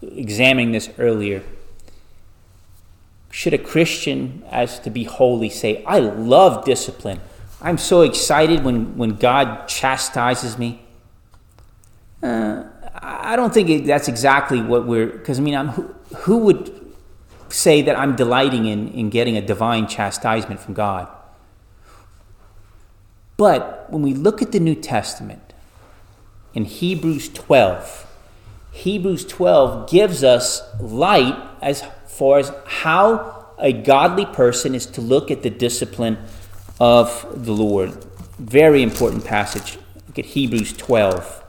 examining 0.00 0.72
this 0.72 0.88
earlier. 0.96 1.42
Should 3.30 3.52
a 3.52 3.58
Christian, 3.58 4.44
as 4.50 4.80
to 4.80 4.88
be 4.88 5.04
holy, 5.04 5.50
say, 5.50 5.84
I 5.84 5.98
love 5.98 6.64
discipline? 6.64 7.20
I'm 7.60 7.76
so 7.76 8.00
excited 8.00 8.64
when, 8.64 8.96
when 8.96 9.16
God 9.16 9.68
chastises 9.68 10.56
me. 10.56 10.85
Uh, 12.22 12.64
I 12.94 13.36
don't 13.36 13.52
think 13.52 13.86
that's 13.86 14.08
exactly 14.08 14.62
what 14.62 14.86
we're, 14.86 15.06
because 15.06 15.38
I 15.38 15.42
mean, 15.42 15.54
I'm, 15.54 15.68
who, 15.68 15.94
who 16.16 16.38
would 16.38 16.94
say 17.48 17.82
that 17.82 17.98
I'm 17.98 18.16
delighting 18.16 18.66
in, 18.66 18.88
in 18.88 19.10
getting 19.10 19.36
a 19.36 19.42
divine 19.42 19.86
chastisement 19.86 20.60
from 20.60 20.74
God? 20.74 21.08
But 23.36 23.90
when 23.90 24.02
we 24.02 24.14
look 24.14 24.40
at 24.40 24.52
the 24.52 24.60
New 24.60 24.74
Testament, 24.74 25.52
in 26.54 26.64
Hebrews 26.64 27.28
12, 27.28 28.06
Hebrews 28.72 29.26
12 29.26 29.90
gives 29.90 30.24
us 30.24 30.62
light 30.80 31.36
as 31.60 31.82
far 32.06 32.38
as 32.38 32.50
how 32.64 33.46
a 33.58 33.72
godly 33.72 34.26
person 34.26 34.74
is 34.74 34.86
to 34.86 35.00
look 35.00 35.30
at 35.30 35.42
the 35.42 35.50
discipline 35.50 36.18
of 36.80 37.26
the 37.44 37.52
Lord. 37.52 38.04
Very 38.38 38.82
important 38.82 39.24
passage. 39.24 39.78
Look 40.06 40.18
at 40.18 40.26
Hebrews 40.26 40.74
12. 40.74 41.44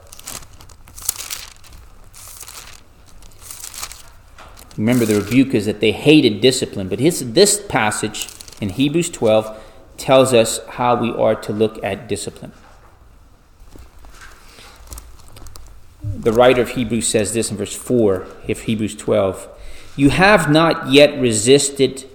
Remember, 4.77 5.05
the 5.05 5.19
rebuke 5.19 5.53
is 5.53 5.65
that 5.65 5.79
they 5.79 5.91
hated 5.91 6.39
discipline, 6.41 6.87
but 6.87 6.99
his, 6.99 7.33
this 7.33 7.61
passage 7.67 8.27
in 8.61 8.69
Hebrews 8.69 9.09
12 9.09 9.63
tells 9.97 10.33
us 10.33 10.59
how 10.67 10.95
we 10.95 11.11
are 11.11 11.35
to 11.35 11.51
look 11.51 11.83
at 11.83 12.07
discipline. 12.07 12.51
the 16.27 16.31
writer 16.31 16.61
of 16.61 16.69
Hebrews 16.69 17.07
says 17.07 17.33
this 17.33 17.51
in 17.51 17.57
verse 17.57 17.75
4 17.75 18.27
of 18.49 18.61
Hebrews 18.61 18.95
12 18.95 19.47
You 19.95 20.09
have 20.09 20.49
not 20.49 20.91
yet 20.91 21.19
resisted 21.19 22.05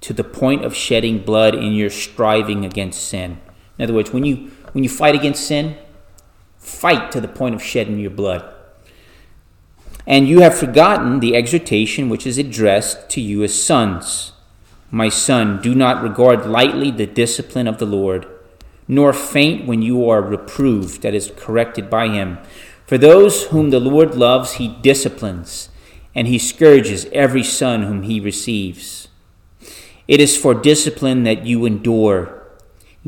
to 0.00 0.12
the 0.12 0.24
point 0.24 0.64
of 0.64 0.74
shedding 0.74 1.20
blood 1.20 1.54
in 1.54 1.72
your 1.72 1.90
striving 1.90 2.64
against 2.64 3.06
sin. 3.06 3.40
In 3.78 3.84
other 3.84 3.94
words, 3.94 4.12
when 4.12 4.24
you, 4.24 4.50
when 4.72 4.84
you 4.84 4.90
fight 4.90 5.14
against 5.14 5.46
sin, 5.46 5.76
fight 6.58 7.10
to 7.12 7.20
the 7.20 7.28
point 7.28 7.54
of 7.54 7.62
shedding 7.62 7.98
your 7.98 8.10
blood. 8.10 8.53
And 10.06 10.28
you 10.28 10.40
have 10.40 10.58
forgotten 10.58 11.20
the 11.20 11.34
exhortation 11.34 12.08
which 12.08 12.26
is 12.26 12.36
addressed 12.36 13.08
to 13.10 13.20
you 13.20 13.42
as 13.42 13.60
sons. 13.60 14.32
My 14.90 15.08
son, 15.08 15.60
do 15.62 15.74
not 15.74 16.02
regard 16.02 16.46
lightly 16.46 16.90
the 16.90 17.06
discipline 17.06 17.66
of 17.66 17.78
the 17.78 17.86
Lord, 17.86 18.26
nor 18.86 19.12
faint 19.12 19.66
when 19.66 19.82
you 19.82 20.08
are 20.08 20.20
reproved, 20.20 21.02
that 21.02 21.14
is, 21.14 21.32
corrected 21.36 21.88
by 21.88 22.08
him. 22.08 22.38
For 22.86 22.98
those 22.98 23.44
whom 23.46 23.70
the 23.70 23.80
Lord 23.80 24.14
loves, 24.14 24.54
he 24.54 24.68
disciplines, 24.68 25.70
and 26.14 26.28
he 26.28 26.38
scourges 26.38 27.06
every 27.06 27.42
son 27.42 27.84
whom 27.84 28.02
he 28.02 28.20
receives. 28.20 29.08
It 30.06 30.20
is 30.20 30.36
for 30.36 30.52
discipline 30.54 31.24
that 31.24 31.46
you 31.46 31.64
endure. 31.64 32.42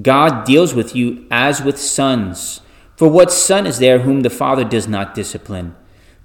God 0.01 0.47
deals 0.47 0.75
with 0.75 0.97
you 0.97 1.27
as 1.31 1.63
with 1.63 1.79
sons. 1.79 2.63
For 2.97 3.09
what 3.09 3.31
son 3.31 3.67
is 3.67 3.79
there 3.79 4.01
whom 4.01 4.23
the 4.23 4.31
Father 4.31 4.65
does 4.65 4.89
not 4.89 5.15
discipline? 5.15 5.77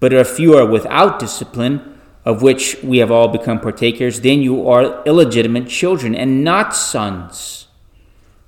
But 0.02 0.12
if 0.12 0.40
you 0.40 0.58
are 0.58 0.66
without 0.66 1.20
discipline, 1.20 2.00
of 2.26 2.42
which 2.42 2.78
we 2.84 2.98
have 2.98 3.12
all 3.12 3.28
become 3.28 3.60
partakers, 3.60 4.22
then 4.22 4.42
you 4.42 4.68
are 4.68 5.04
illegitimate 5.06 5.70
children 5.70 6.16
and 6.16 6.44
not 6.44 6.76
sons. 6.76 7.68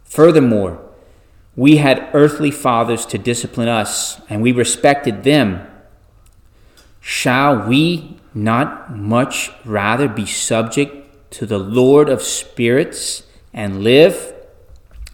Furthermore, 0.03 0.81
we 1.55 1.77
had 1.77 2.09
earthly 2.13 2.49
fathers 2.49 3.05
to 3.05 3.17
discipline 3.19 3.67
us, 3.67 4.19
and 4.29 4.41
we 4.41 4.51
respected 4.51 5.23
them. 5.23 5.65
Shall 6.99 7.67
we 7.67 8.17
not 8.33 8.95
much 8.95 9.51
rather 9.63 10.07
be 10.07 10.25
subject 10.25 11.31
to 11.33 11.45
the 11.45 11.59
Lord 11.59 12.09
of 12.09 12.23
spirits 12.23 13.23
and 13.53 13.83
live? 13.83 14.33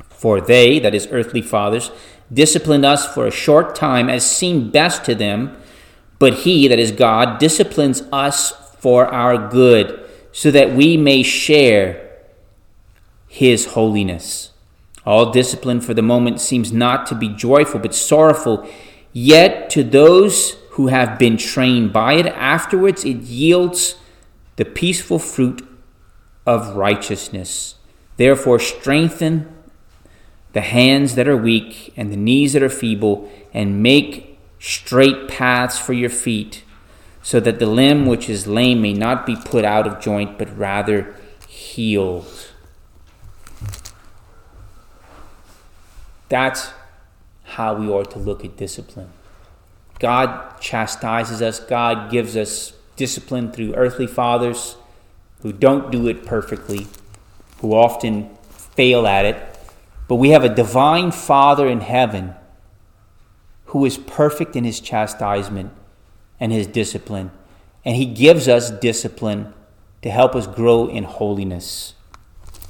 For 0.10 0.40
they, 0.40 0.80
that 0.80 0.96
is, 0.96 1.08
earthly 1.12 1.42
fathers, 1.42 1.92
disciplined 2.32 2.86
us 2.86 3.14
for 3.14 3.28
a 3.28 3.32
short 3.32 3.76
time 3.76 4.10
as 4.10 4.30
seemed 4.30 4.72
best 4.72 5.04
to 5.06 5.16
them, 5.16 5.58
but 6.20 6.34
he, 6.40 6.68
that 6.68 6.80
is 6.80 6.92
God, 6.92 7.40
disciplines 7.40 8.04
us 8.12 8.52
for 8.78 9.08
our 9.08 9.50
good, 9.50 10.06
so 10.32 10.52
that 10.52 10.74
we 10.74 10.98
may 10.98 11.24
share 11.24 12.10
his 13.28 13.68
holiness. 13.68 14.52
All 15.06 15.32
discipline 15.32 15.82
for 15.82 15.94
the 15.94 16.02
moment 16.02 16.40
seems 16.40 16.72
not 16.72 17.08
to 17.08 17.16
be 17.16 17.30
joyful, 17.30 17.80
but 17.80 17.96
sorrowful. 17.96 18.70
Yet 19.12 19.70
to 19.72 19.84
those 19.84 20.52
who 20.72 20.88
have 20.88 21.18
been 21.18 21.38
trained 21.38 21.92
by 21.92 22.14
it, 22.14 22.28
afterwards 22.28 23.04
it 23.04 23.18
yields 23.18 23.96
the 24.58 24.66
peaceful 24.66 25.20
fruit 25.20 25.68
of 26.46 26.76
righteousness. 26.76 27.76
Therefore, 28.18 28.60
strengthen 28.60 29.54
the 30.54 30.62
hands 30.62 31.16
that 31.16 31.28
are 31.28 31.38
weak 31.38 31.94
and 31.96 32.12
the 32.12 32.18
knees 32.18 32.54
that 32.54 32.64
are 32.64 32.70
feeble, 32.70 33.32
and 33.54 33.82
make 33.82 34.29
straight 34.60 35.28
paths 35.28 35.80
for 35.80 35.94
your 35.94 36.10
feet, 36.10 36.64
so 37.22 37.40
that 37.40 37.60
the 37.60 37.66
limb 37.66 38.06
which 38.06 38.30
is 38.30 38.48
lame 38.48 38.82
may 38.82 38.94
not 38.94 39.26
be 39.26 39.36
put 39.36 39.66
out 39.66 39.88
of 39.88 40.02
joint, 40.02 40.38
but 40.38 40.58
rather 40.58 41.16
healed. 41.48 42.48
That's 46.28 46.72
how 47.44 47.76
we 47.76 47.88
ought 47.88 48.12
to 48.12 48.20
look 48.20 48.46
at 48.46 48.56
discipline. 48.58 49.10
God 50.00 50.60
chastises 50.62 51.42
us, 51.42 51.60
God 51.60 52.12
gives 52.12 52.38
us 52.38 52.74
discipline 52.96 53.52
through 53.52 53.76
earthly 53.76 54.08
fathers 54.08 54.76
who 55.42 55.52
don't 55.52 55.92
do 55.92 56.08
it 56.08 56.26
perfectly, 56.26 56.88
who 57.60 57.74
often 57.74 58.30
fail 58.50 59.08
at 59.08 59.26
it. 59.26 59.60
But 60.08 60.16
we 60.16 60.30
have 60.30 60.44
a 60.44 60.54
divine 60.54 61.12
Father 61.12 61.68
in 61.68 61.82
heaven 61.82 62.36
who 63.70 63.86
is 63.86 63.98
perfect 63.98 64.56
in 64.56 64.64
his 64.64 64.80
chastisement 64.80 65.72
and 66.40 66.52
his 66.52 66.66
discipline. 66.66 67.32
And 67.86 67.96
he 67.96 68.06
gives 68.06 68.48
us 68.48 68.72
discipline 68.72 69.54
to 70.02 70.10
help 70.10 70.36
us 70.36 70.48
grow 70.48 70.88
in 70.88 71.04
holiness. 71.04 71.94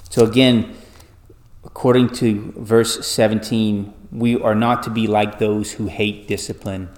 So, 0.10 0.26
again, 0.26 0.76
according 1.64 2.10
to 2.16 2.54
verse 2.58 3.06
17, 3.08 3.94
we 4.12 4.40
are 4.42 4.56
not 4.56 4.84
to 4.84 4.90
be 4.90 5.08
like 5.08 5.40
those 5.40 5.74
who 5.74 5.88
hate 5.88 6.28
discipline, 6.28 6.90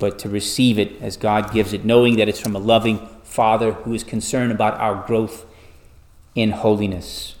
but 0.00 0.18
to 0.20 0.28
receive 0.28 0.78
it 0.78 1.00
as 1.00 1.16
God 1.16 1.52
gives 1.52 1.72
it, 1.72 1.84
knowing 1.84 2.16
that 2.16 2.28
it's 2.28 2.40
from 2.40 2.56
a 2.56 2.58
loving 2.60 3.06
Father 3.22 3.72
who 3.72 3.94
is 3.94 4.02
concerned 4.02 4.50
about 4.50 4.80
our 4.80 5.06
growth 5.06 5.46
in 6.34 6.50
holiness. 6.50 7.36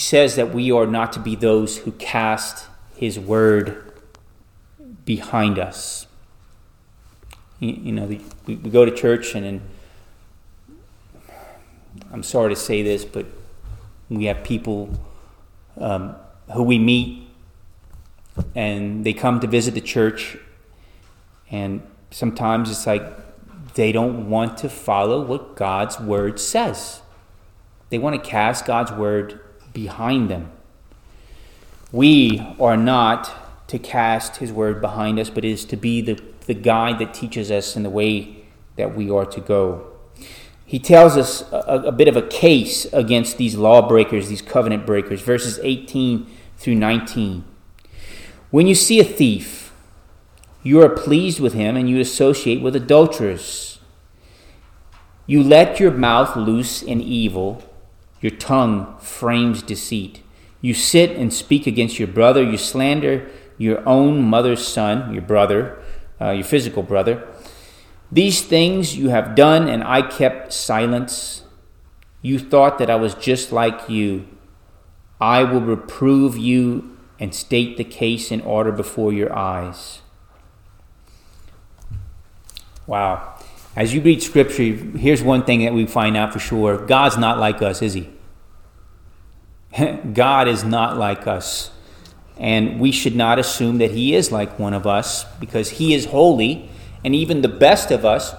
Says 0.00 0.36
that 0.36 0.54
we 0.54 0.72
are 0.72 0.86
not 0.86 1.12
to 1.12 1.20
be 1.20 1.36
those 1.36 1.76
who 1.76 1.92
cast 1.92 2.66
his 2.96 3.18
word 3.18 3.92
behind 5.04 5.58
us. 5.58 6.06
You, 7.58 7.72
you 7.72 7.92
know, 7.92 8.06
we, 8.06 8.20
we 8.46 8.70
go 8.70 8.86
to 8.86 8.90
church 8.90 9.34
and, 9.34 9.44
and 9.44 9.60
I'm 12.10 12.22
sorry 12.22 12.54
to 12.54 12.58
say 12.58 12.82
this, 12.82 13.04
but 13.04 13.26
we 14.08 14.24
have 14.24 14.42
people 14.42 14.88
um, 15.76 16.16
who 16.54 16.62
we 16.62 16.78
meet 16.78 17.28
and 18.54 19.04
they 19.04 19.12
come 19.12 19.38
to 19.40 19.46
visit 19.46 19.74
the 19.74 19.82
church, 19.82 20.38
and 21.50 21.82
sometimes 22.10 22.70
it's 22.70 22.86
like 22.86 23.04
they 23.74 23.92
don't 23.92 24.30
want 24.30 24.56
to 24.58 24.70
follow 24.70 25.22
what 25.22 25.56
God's 25.56 26.00
word 26.00 26.40
says. 26.40 27.02
They 27.90 27.98
want 27.98 28.22
to 28.22 28.30
cast 28.30 28.64
God's 28.64 28.92
word 28.92 29.40
behind 29.72 30.28
them. 30.28 30.50
We 31.92 32.40
are 32.60 32.76
not 32.76 33.68
to 33.68 33.78
cast 33.78 34.36
his 34.36 34.52
word 34.52 34.80
behind 34.80 35.18
us, 35.18 35.30
but 35.30 35.44
is 35.44 35.64
to 35.66 35.76
be 35.76 36.00
the, 36.00 36.20
the 36.46 36.54
guide 36.54 36.98
that 36.98 37.14
teaches 37.14 37.50
us 37.50 37.76
in 37.76 37.82
the 37.82 37.90
way 37.90 38.44
that 38.76 38.96
we 38.96 39.10
are 39.10 39.26
to 39.26 39.40
go. 39.40 39.86
He 40.64 40.78
tells 40.78 41.16
us 41.16 41.42
a, 41.52 41.82
a 41.86 41.92
bit 41.92 42.08
of 42.08 42.16
a 42.16 42.22
case 42.22 42.84
against 42.92 43.38
these 43.38 43.56
lawbreakers, 43.56 44.28
these 44.28 44.42
covenant 44.42 44.86
breakers, 44.86 45.20
verses 45.20 45.58
18 45.62 46.26
through 46.56 46.76
19. 46.76 47.44
When 48.50 48.66
you 48.66 48.74
see 48.74 49.00
a 49.00 49.04
thief, 49.04 49.72
you 50.62 50.82
are 50.82 50.88
pleased 50.88 51.40
with 51.40 51.54
him 51.54 51.76
and 51.76 51.88
you 51.88 51.98
associate 52.00 52.60
with 52.60 52.76
adulterers. 52.76 53.80
You 55.26 55.42
let 55.42 55.80
your 55.80 55.90
mouth 55.90 56.36
loose 56.36 56.82
in 56.82 57.00
evil 57.00 57.64
your 58.20 58.32
tongue 58.32 58.96
frames 58.98 59.62
deceit. 59.62 60.22
You 60.60 60.74
sit 60.74 61.10
and 61.12 61.32
speak 61.32 61.66
against 61.66 61.98
your 61.98 62.08
brother. 62.08 62.42
You 62.42 62.58
slander 62.58 63.28
your 63.56 63.86
own 63.88 64.22
mother's 64.22 64.66
son, 64.66 65.12
your 65.12 65.22
brother, 65.22 65.82
uh, 66.20 66.30
your 66.30 66.44
physical 66.44 66.82
brother. 66.82 67.26
These 68.12 68.42
things 68.42 68.96
you 68.96 69.10
have 69.10 69.34
done, 69.34 69.68
and 69.68 69.84
I 69.84 70.02
kept 70.02 70.52
silence. 70.52 71.44
You 72.22 72.38
thought 72.38 72.78
that 72.78 72.90
I 72.90 72.96
was 72.96 73.14
just 73.14 73.52
like 73.52 73.88
you. 73.88 74.26
I 75.20 75.44
will 75.44 75.60
reprove 75.60 76.36
you 76.36 76.96
and 77.18 77.34
state 77.34 77.76
the 77.76 77.84
case 77.84 78.30
in 78.32 78.40
order 78.40 78.72
before 78.72 79.12
your 79.12 79.32
eyes. 79.36 80.00
Wow. 82.86 83.39
As 83.76 83.94
you 83.94 84.00
read 84.00 84.20
scripture, 84.20 84.64
here's 84.64 85.22
one 85.22 85.44
thing 85.44 85.64
that 85.64 85.72
we 85.72 85.86
find 85.86 86.16
out 86.16 86.32
for 86.32 86.40
sure 86.40 86.84
God's 86.86 87.16
not 87.16 87.38
like 87.38 87.62
us, 87.62 87.82
is 87.82 87.94
He? 87.94 88.10
God 90.12 90.48
is 90.48 90.64
not 90.64 90.96
like 90.96 91.26
us. 91.26 91.70
And 92.36 92.80
we 92.80 92.90
should 92.90 93.14
not 93.14 93.38
assume 93.38 93.78
that 93.78 93.92
He 93.92 94.14
is 94.14 94.32
like 94.32 94.58
one 94.58 94.74
of 94.74 94.86
us 94.86 95.24
because 95.38 95.70
He 95.70 95.94
is 95.94 96.06
holy, 96.06 96.68
and 97.04 97.14
even 97.14 97.42
the 97.42 97.48
best 97.48 97.90
of 97.92 98.04
us 98.04 98.34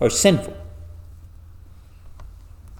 are 0.00 0.10
sinful. 0.10 0.56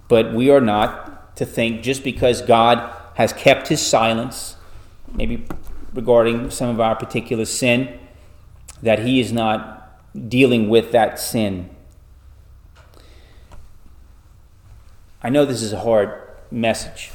But 0.08 0.32
we 0.32 0.50
are 0.50 0.60
not 0.60 1.36
to 1.36 1.46
think 1.46 1.82
just 1.82 2.02
because 2.02 2.42
God 2.42 2.92
has 3.14 3.32
kept 3.32 3.68
His 3.68 3.80
silence, 3.80 4.56
maybe 5.14 5.46
regarding 5.94 6.50
some 6.50 6.68
of 6.68 6.80
our 6.80 6.96
particular 6.96 7.44
sin, 7.44 7.96
that 8.82 8.98
He 8.98 9.20
is 9.20 9.32
not 9.32 9.78
dealing 10.28 10.68
with 10.68 10.90
that 10.90 11.20
sin 11.20 11.70
I 15.22 15.30
know 15.30 15.44
this 15.44 15.62
is 15.62 15.72
a 15.72 15.80
hard 15.80 16.20
message. 16.50 17.10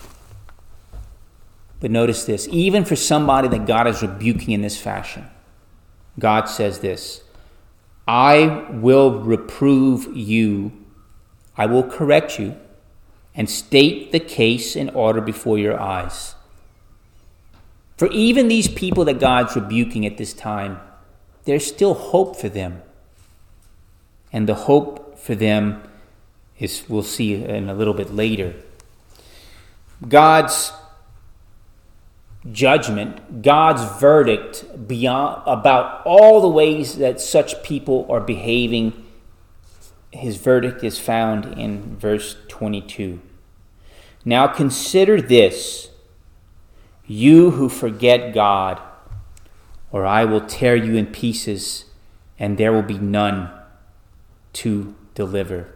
But 1.80 1.92
notice 1.92 2.26
this 2.26 2.48
even 2.50 2.86
for 2.86 2.96
somebody 2.96 3.48
that 3.50 3.68
God 3.68 3.88
is 3.88 4.02
rebuking 4.02 4.52
in 4.52 4.62
this 4.62 4.80
fashion, 4.80 5.28
God 6.18 6.46
says 6.46 6.80
this 6.80 7.22
I 8.08 8.66
will 8.72 9.20
reprove 9.20 10.16
you, 10.16 10.72
I 11.58 11.66
will 11.66 11.84
correct 11.84 12.40
you, 12.40 12.56
and 13.36 13.50
state 13.50 14.12
the 14.12 14.20
case 14.20 14.76
in 14.76 14.90
order 14.90 15.22
before 15.22 15.58
your 15.58 15.80
eyes. 15.80 16.36
For 17.98 18.08
even 18.12 18.48
these 18.48 18.68
people 18.68 19.06
that 19.06 19.20
God's 19.20 19.56
rebuking 19.56 20.06
at 20.06 20.18
this 20.18 20.34
time, 20.34 20.80
there's 21.46 21.66
still 21.66 21.96
hope 21.96 22.36
for 22.36 22.48
them. 22.48 22.84
And 24.32 24.48
the 24.48 24.54
hope 24.54 25.18
for 25.18 25.34
them 25.34 25.82
is 26.60 26.84
we'll 26.88 27.04
see 27.04 27.36
in 27.36 27.70
a 27.70 27.74
little 27.74 27.94
bit 27.94 28.14
later. 28.14 28.56
God's 30.08 30.72
judgment, 32.52 33.42
God's 33.42 33.84
verdict 34.00 34.88
beyond 34.88 35.44
about 35.46 36.06
all 36.06 36.42
the 36.42 36.48
ways 36.48 36.98
that 36.98 37.20
such 37.20 37.64
people 37.64 38.06
are 38.10 38.22
behaving. 38.22 39.06
His 40.12 40.38
verdict 40.38 40.84
is 40.84 41.00
found 41.00 41.60
in 41.60 41.98
verse 41.98 42.36
22. 42.48 43.22
Now 44.24 44.48
consider 44.48 45.22
this, 45.22 45.90
you 47.06 47.52
who 47.52 47.70
forget 47.70 48.34
God, 48.34 48.82
or 49.92 50.06
I 50.06 50.26
will 50.26 50.42
tear 50.42 50.76
you 50.76 50.96
in 50.96 51.08
pieces, 51.08 51.86
and 52.38 52.58
there 52.58 52.74
will 52.74 52.82
be 52.84 52.98
none 52.98 53.50
to 54.54 54.96
deliver. 55.16 55.74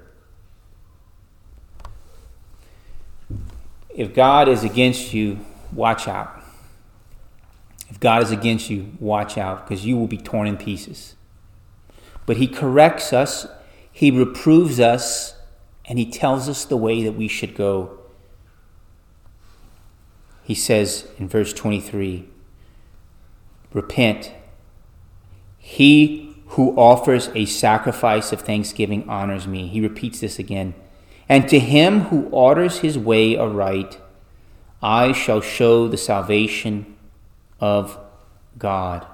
If 3.95 4.13
God 4.13 4.47
is 4.47 4.63
against 4.63 5.13
you, 5.13 5.39
watch 5.73 6.07
out. 6.07 6.41
If 7.89 7.99
God 7.99 8.23
is 8.23 8.31
against 8.31 8.69
you, 8.69 8.93
watch 8.99 9.37
out, 9.37 9.67
because 9.67 9.85
you 9.85 9.97
will 9.97 10.07
be 10.07 10.17
torn 10.17 10.47
in 10.47 10.57
pieces. 10.57 11.15
But 12.25 12.37
He 12.37 12.47
corrects 12.47 13.11
us, 13.11 13.47
He 13.91 14.11
reproves 14.11 14.79
us, 14.79 15.35
and 15.85 15.99
He 15.99 16.09
tells 16.09 16.47
us 16.47 16.63
the 16.63 16.77
way 16.77 17.03
that 17.03 17.13
we 17.13 17.27
should 17.27 17.53
go. 17.53 17.99
He 20.43 20.55
says 20.55 21.07
in 21.17 21.27
verse 21.27 21.53
23 21.53 22.27
Repent. 23.73 24.31
He 25.57 26.35
who 26.47 26.75
offers 26.75 27.29
a 27.33 27.45
sacrifice 27.45 28.33
of 28.33 28.41
thanksgiving 28.41 29.07
honors 29.07 29.47
me. 29.47 29.67
He 29.67 29.79
repeats 29.79 30.19
this 30.19 30.39
again. 30.39 30.73
And 31.31 31.47
to 31.47 31.59
him 31.59 32.01
who 32.01 32.23
orders 32.23 32.79
his 32.79 32.97
way 32.97 33.37
aright, 33.37 34.01
I 34.83 35.13
shall 35.13 35.39
show 35.39 35.87
the 35.87 35.95
salvation 35.95 36.97
of 37.57 37.97
God. 38.57 39.07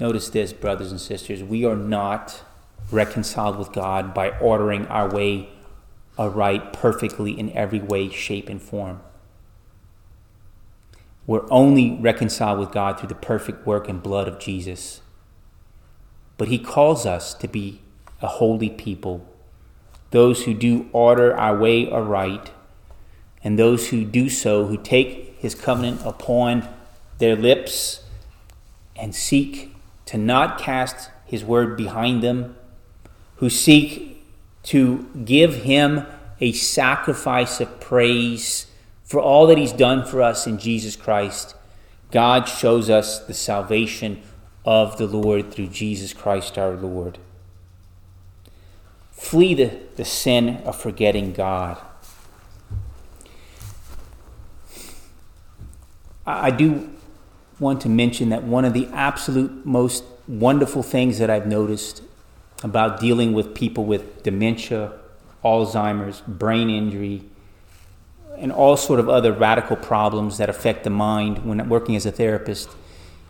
Notice 0.00 0.30
this, 0.30 0.54
brothers 0.54 0.90
and 0.90 0.98
sisters. 0.98 1.44
We 1.44 1.66
are 1.66 1.76
not 1.76 2.42
reconciled 2.90 3.58
with 3.58 3.70
God 3.74 4.14
by 4.14 4.30
ordering 4.38 4.86
our 4.86 5.10
way 5.10 5.50
aright 6.18 6.72
perfectly 6.72 7.38
in 7.38 7.52
every 7.52 7.80
way, 7.80 8.08
shape, 8.08 8.48
and 8.48 8.62
form. 8.62 9.02
We're 11.26 11.46
only 11.50 11.98
reconciled 12.00 12.60
with 12.60 12.72
God 12.72 12.98
through 12.98 13.10
the 13.10 13.14
perfect 13.14 13.66
work 13.66 13.90
and 13.90 14.02
blood 14.02 14.26
of 14.26 14.38
Jesus. 14.38 15.02
But 16.38 16.48
He 16.48 16.58
calls 16.58 17.04
us 17.04 17.34
to 17.34 17.46
be 17.46 17.80
a 18.22 18.26
holy 18.26 18.70
people, 18.70 19.28
those 20.10 20.44
who 20.44 20.54
do 20.54 20.88
order 20.92 21.36
our 21.36 21.58
way 21.58 21.90
aright 21.90 22.50
and 23.44 23.58
those 23.58 23.88
who 23.88 24.04
do 24.04 24.28
so, 24.28 24.66
who 24.66 24.76
take 24.76 25.36
his 25.38 25.54
covenant 25.54 26.00
upon 26.04 26.68
their 27.18 27.36
lips 27.36 28.02
and 28.96 29.14
seek 29.14 29.74
to 30.06 30.18
not 30.18 30.58
cast 30.58 31.10
his 31.24 31.44
word 31.44 31.76
behind 31.76 32.22
them, 32.22 32.56
who 33.36 33.48
seek 33.48 34.24
to 34.64 35.08
give 35.24 35.62
him 35.62 36.04
a 36.40 36.52
sacrifice 36.52 37.60
of 37.60 37.80
praise 37.80 38.66
for 39.04 39.20
all 39.20 39.46
that 39.46 39.58
he's 39.58 39.72
done 39.72 40.04
for 40.04 40.20
us 40.20 40.46
in 40.46 40.58
Jesus 40.58 40.96
Christ, 40.96 41.54
God 42.10 42.44
shows 42.44 42.90
us 42.90 43.20
the 43.20 43.34
salvation 43.34 44.22
of 44.68 44.98
the 44.98 45.06
Lord 45.06 45.50
through 45.50 45.68
Jesus 45.68 46.12
Christ 46.12 46.58
our 46.58 46.76
Lord. 46.76 47.16
Flee 49.12 49.54
the, 49.54 49.78
the 49.96 50.04
sin 50.04 50.58
of 50.58 50.78
forgetting 50.78 51.32
God. 51.32 51.78
I 56.26 56.50
do 56.50 56.90
want 57.58 57.80
to 57.80 57.88
mention 57.88 58.28
that 58.28 58.42
one 58.44 58.66
of 58.66 58.74
the 58.74 58.90
absolute 58.92 59.64
most 59.64 60.04
wonderful 60.26 60.82
things 60.82 61.16
that 61.18 61.30
I've 61.30 61.46
noticed 61.46 62.02
about 62.62 63.00
dealing 63.00 63.32
with 63.32 63.54
people 63.54 63.86
with 63.86 64.22
dementia, 64.22 64.92
Alzheimer's, 65.42 66.20
brain 66.20 66.68
injury, 66.68 67.22
and 68.36 68.52
all 68.52 68.76
sort 68.76 69.00
of 69.00 69.08
other 69.08 69.32
radical 69.32 69.76
problems 69.76 70.36
that 70.36 70.50
affect 70.50 70.84
the 70.84 70.90
mind 70.90 71.46
when 71.46 71.66
working 71.70 71.96
as 71.96 72.04
a 72.04 72.12
therapist 72.12 72.68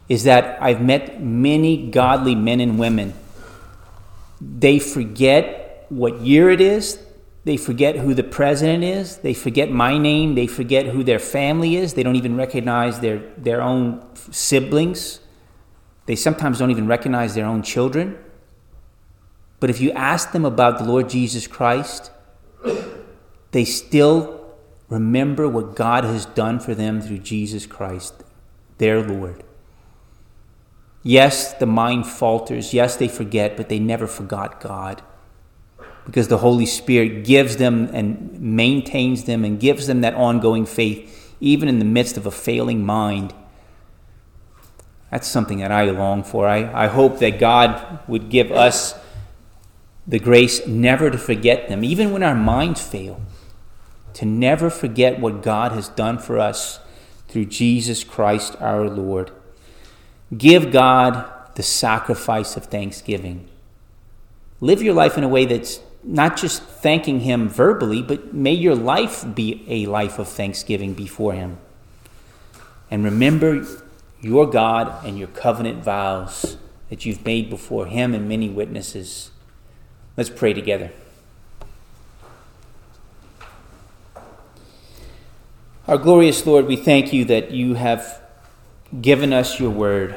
is 0.08 0.24
that 0.24 0.62
I've 0.62 0.80
met 0.80 1.22
many 1.22 1.90
godly 1.90 2.34
men 2.34 2.60
and 2.60 2.78
women. 2.78 3.14
They 4.40 4.78
forget 4.78 5.86
what 5.88 6.20
year 6.20 6.50
it 6.50 6.60
is, 6.60 6.98
they 7.48 7.56
forget 7.56 7.96
who 7.96 8.12
the 8.12 8.24
president 8.24 8.84
is. 8.84 9.16
They 9.16 9.32
forget 9.32 9.70
my 9.70 9.96
name. 9.96 10.34
They 10.34 10.46
forget 10.46 10.84
who 10.84 11.02
their 11.02 11.18
family 11.18 11.76
is. 11.76 11.94
They 11.94 12.02
don't 12.02 12.16
even 12.16 12.36
recognize 12.36 13.00
their, 13.00 13.20
their 13.38 13.62
own 13.62 14.04
siblings. 14.14 15.20
They 16.04 16.14
sometimes 16.14 16.58
don't 16.58 16.70
even 16.70 16.86
recognize 16.86 17.34
their 17.34 17.46
own 17.46 17.62
children. 17.62 18.18
But 19.60 19.70
if 19.70 19.80
you 19.80 19.92
ask 19.92 20.32
them 20.32 20.44
about 20.44 20.76
the 20.76 20.84
Lord 20.84 21.08
Jesus 21.08 21.46
Christ, 21.46 22.10
they 23.52 23.64
still 23.64 24.54
remember 24.90 25.48
what 25.48 25.74
God 25.74 26.04
has 26.04 26.26
done 26.26 26.60
for 26.60 26.74
them 26.74 27.00
through 27.00 27.20
Jesus 27.20 27.64
Christ, 27.64 28.24
their 28.76 29.00
Lord. 29.00 29.42
Yes, 31.02 31.54
the 31.54 31.66
mind 31.66 32.06
falters. 32.06 32.74
Yes, 32.74 32.96
they 32.96 33.08
forget, 33.08 33.56
but 33.56 33.68
they 33.68 33.78
never 33.78 34.06
forgot 34.06 34.60
God 34.60 35.02
because 36.08 36.28
the 36.28 36.38
Holy 36.38 36.64
Spirit 36.64 37.22
gives 37.22 37.58
them 37.58 37.90
and 37.92 38.40
maintains 38.40 39.24
them 39.24 39.44
and 39.44 39.60
gives 39.60 39.86
them 39.86 40.00
that 40.00 40.14
ongoing 40.14 40.64
faith, 40.64 41.34
even 41.38 41.68
in 41.68 41.80
the 41.80 41.84
midst 41.84 42.16
of 42.16 42.24
a 42.24 42.30
failing 42.30 42.82
mind. 42.82 43.34
That's 45.10 45.28
something 45.28 45.58
that 45.58 45.70
I 45.70 45.84
long 45.84 46.22
for. 46.24 46.48
I, 46.48 46.84
I 46.84 46.86
hope 46.86 47.18
that 47.18 47.38
God 47.38 48.00
would 48.08 48.30
give 48.30 48.50
us 48.50 48.94
the 50.06 50.18
grace 50.18 50.66
never 50.66 51.10
to 51.10 51.18
forget 51.18 51.68
them, 51.68 51.84
even 51.84 52.10
when 52.10 52.22
our 52.22 52.34
minds 52.34 52.80
fail, 52.80 53.20
to 54.14 54.24
never 54.24 54.70
forget 54.70 55.20
what 55.20 55.42
God 55.42 55.72
has 55.72 55.90
done 55.90 56.18
for 56.18 56.38
us 56.38 56.80
through 57.28 57.44
Jesus 57.44 58.02
Christ 58.02 58.56
our 58.60 58.88
Lord. 58.88 59.30
Give 60.36 60.70
God 60.70 61.54
the 61.54 61.62
sacrifice 61.62 62.56
of 62.56 62.66
thanksgiving. 62.66 63.48
Live 64.60 64.82
your 64.82 64.94
life 64.94 65.16
in 65.16 65.24
a 65.24 65.28
way 65.28 65.44
that's 65.46 65.80
not 66.02 66.36
just 66.36 66.62
thanking 66.62 67.20
Him 67.20 67.48
verbally, 67.48 68.02
but 68.02 68.34
may 68.34 68.52
your 68.52 68.74
life 68.74 69.24
be 69.34 69.64
a 69.68 69.86
life 69.86 70.18
of 70.18 70.28
thanksgiving 70.28 70.94
before 70.94 71.32
Him. 71.32 71.58
And 72.90 73.04
remember 73.04 73.66
your 74.20 74.46
God 74.46 75.04
and 75.04 75.18
your 75.18 75.28
covenant 75.28 75.84
vows 75.84 76.56
that 76.90 77.06
you've 77.06 77.24
made 77.24 77.50
before 77.50 77.86
Him 77.86 78.14
and 78.14 78.28
many 78.28 78.48
witnesses. 78.48 79.30
Let's 80.16 80.30
pray 80.30 80.52
together. 80.52 80.90
Our 85.86 85.98
glorious 85.98 86.44
Lord, 86.44 86.66
we 86.66 86.76
thank 86.76 87.12
you 87.12 87.24
that 87.26 87.50
you 87.50 87.74
have 87.74 88.20
given 89.00 89.32
us 89.32 89.60
your 89.60 89.70
word. 89.70 90.16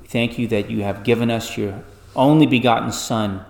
We 0.00 0.08
thank 0.08 0.38
you 0.38 0.46
that 0.48 0.70
you 0.70 0.82
have 0.82 1.04
given 1.04 1.30
us 1.30 1.56
your 1.56 1.82
only 2.14 2.46
begotten 2.46 2.92
Son 2.92 3.44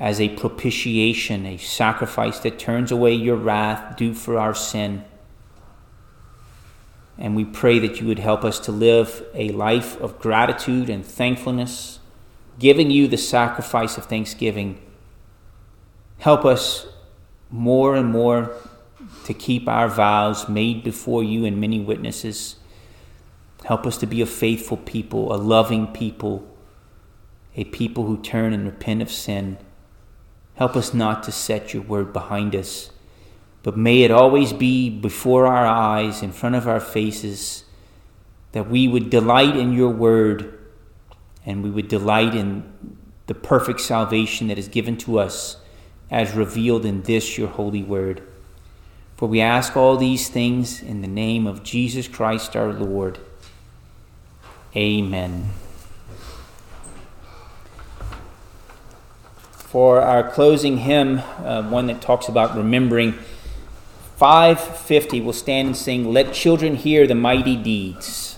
as 0.00 0.20
a 0.20 0.28
propitiation, 0.30 1.46
a 1.46 1.56
sacrifice 1.56 2.40
that 2.40 2.58
turns 2.58 2.90
away 2.90 3.14
your 3.14 3.36
wrath 3.36 3.96
due 3.96 4.12
for 4.12 4.38
our 4.38 4.54
sin. 4.54 5.04
And 7.16 7.36
we 7.36 7.44
pray 7.44 7.78
that 7.78 8.00
you 8.00 8.08
would 8.08 8.18
help 8.18 8.44
us 8.44 8.58
to 8.60 8.72
live 8.72 9.24
a 9.34 9.50
life 9.50 10.00
of 10.00 10.18
gratitude 10.18 10.90
and 10.90 11.06
thankfulness, 11.06 12.00
giving 12.58 12.90
you 12.90 13.06
the 13.06 13.16
sacrifice 13.16 13.96
of 13.96 14.06
thanksgiving. 14.06 14.80
Help 16.18 16.44
us 16.44 16.88
more 17.50 17.94
and 17.94 18.10
more 18.10 18.52
to 19.24 19.32
keep 19.32 19.68
our 19.68 19.88
vows 19.88 20.48
made 20.48 20.82
before 20.82 21.22
you 21.22 21.44
and 21.44 21.60
many 21.60 21.78
witnesses. 21.78 22.56
Help 23.64 23.86
us 23.86 23.96
to 23.98 24.06
be 24.06 24.20
a 24.20 24.26
faithful 24.26 24.76
people, 24.76 25.34
a 25.34 25.36
loving 25.36 25.86
people, 25.86 26.46
a 27.56 27.64
people 27.64 28.04
who 28.04 28.18
turn 28.18 28.52
and 28.52 28.66
repent 28.66 29.00
of 29.00 29.10
sin. 29.10 29.56
Help 30.56 30.76
us 30.76 30.92
not 30.92 31.22
to 31.22 31.32
set 31.32 31.72
your 31.72 31.82
word 31.82 32.12
behind 32.12 32.54
us, 32.54 32.90
but 33.62 33.76
may 33.76 34.02
it 34.02 34.10
always 34.10 34.52
be 34.52 34.90
before 34.90 35.46
our 35.46 35.66
eyes, 35.66 36.22
in 36.22 36.30
front 36.30 36.54
of 36.54 36.68
our 36.68 36.78
faces, 36.78 37.64
that 38.52 38.68
we 38.68 38.86
would 38.86 39.08
delight 39.08 39.56
in 39.56 39.72
your 39.72 39.90
word 39.90 40.58
and 41.46 41.64
we 41.64 41.70
would 41.70 41.88
delight 41.88 42.34
in 42.34 42.70
the 43.26 43.34
perfect 43.34 43.80
salvation 43.80 44.48
that 44.48 44.58
is 44.58 44.68
given 44.68 44.96
to 44.98 45.18
us 45.18 45.56
as 46.10 46.34
revealed 46.34 46.84
in 46.84 47.02
this 47.02 47.38
your 47.38 47.48
holy 47.48 47.82
word. 47.82 48.22
For 49.16 49.26
we 49.26 49.40
ask 49.40 49.74
all 49.74 49.96
these 49.96 50.28
things 50.28 50.82
in 50.82 51.00
the 51.00 51.08
name 51.08 51.46
of 51.46 51.62
Jesus 51.62 52.06
Christ 52.08 52.54
our 52.54 52.72
Lord. 52.72 53.18
Amen. 54.76 55.50
for 59.74 60.00
our 60.00 60.30
closing 60.30 60.78
hymn, 60.78 61.18
uh, 61.42 61.60
one 61.68 61.88
that 61.88 62.00
talks 62.00 62.28
about 62.28 62.56
remembering 62.56 63.12
550, 64.18 65.20
we'll 65.20 65.32
stand 65.32 65.66
and 65.66 65.76
sing, 65.76 66.12
Let 66.12 66.32
Children 66.32 66.76
Hear 66.76 67.08
the 67.08 67.16
Mighty 67.16 67.56
Deeds. 67.56 68.33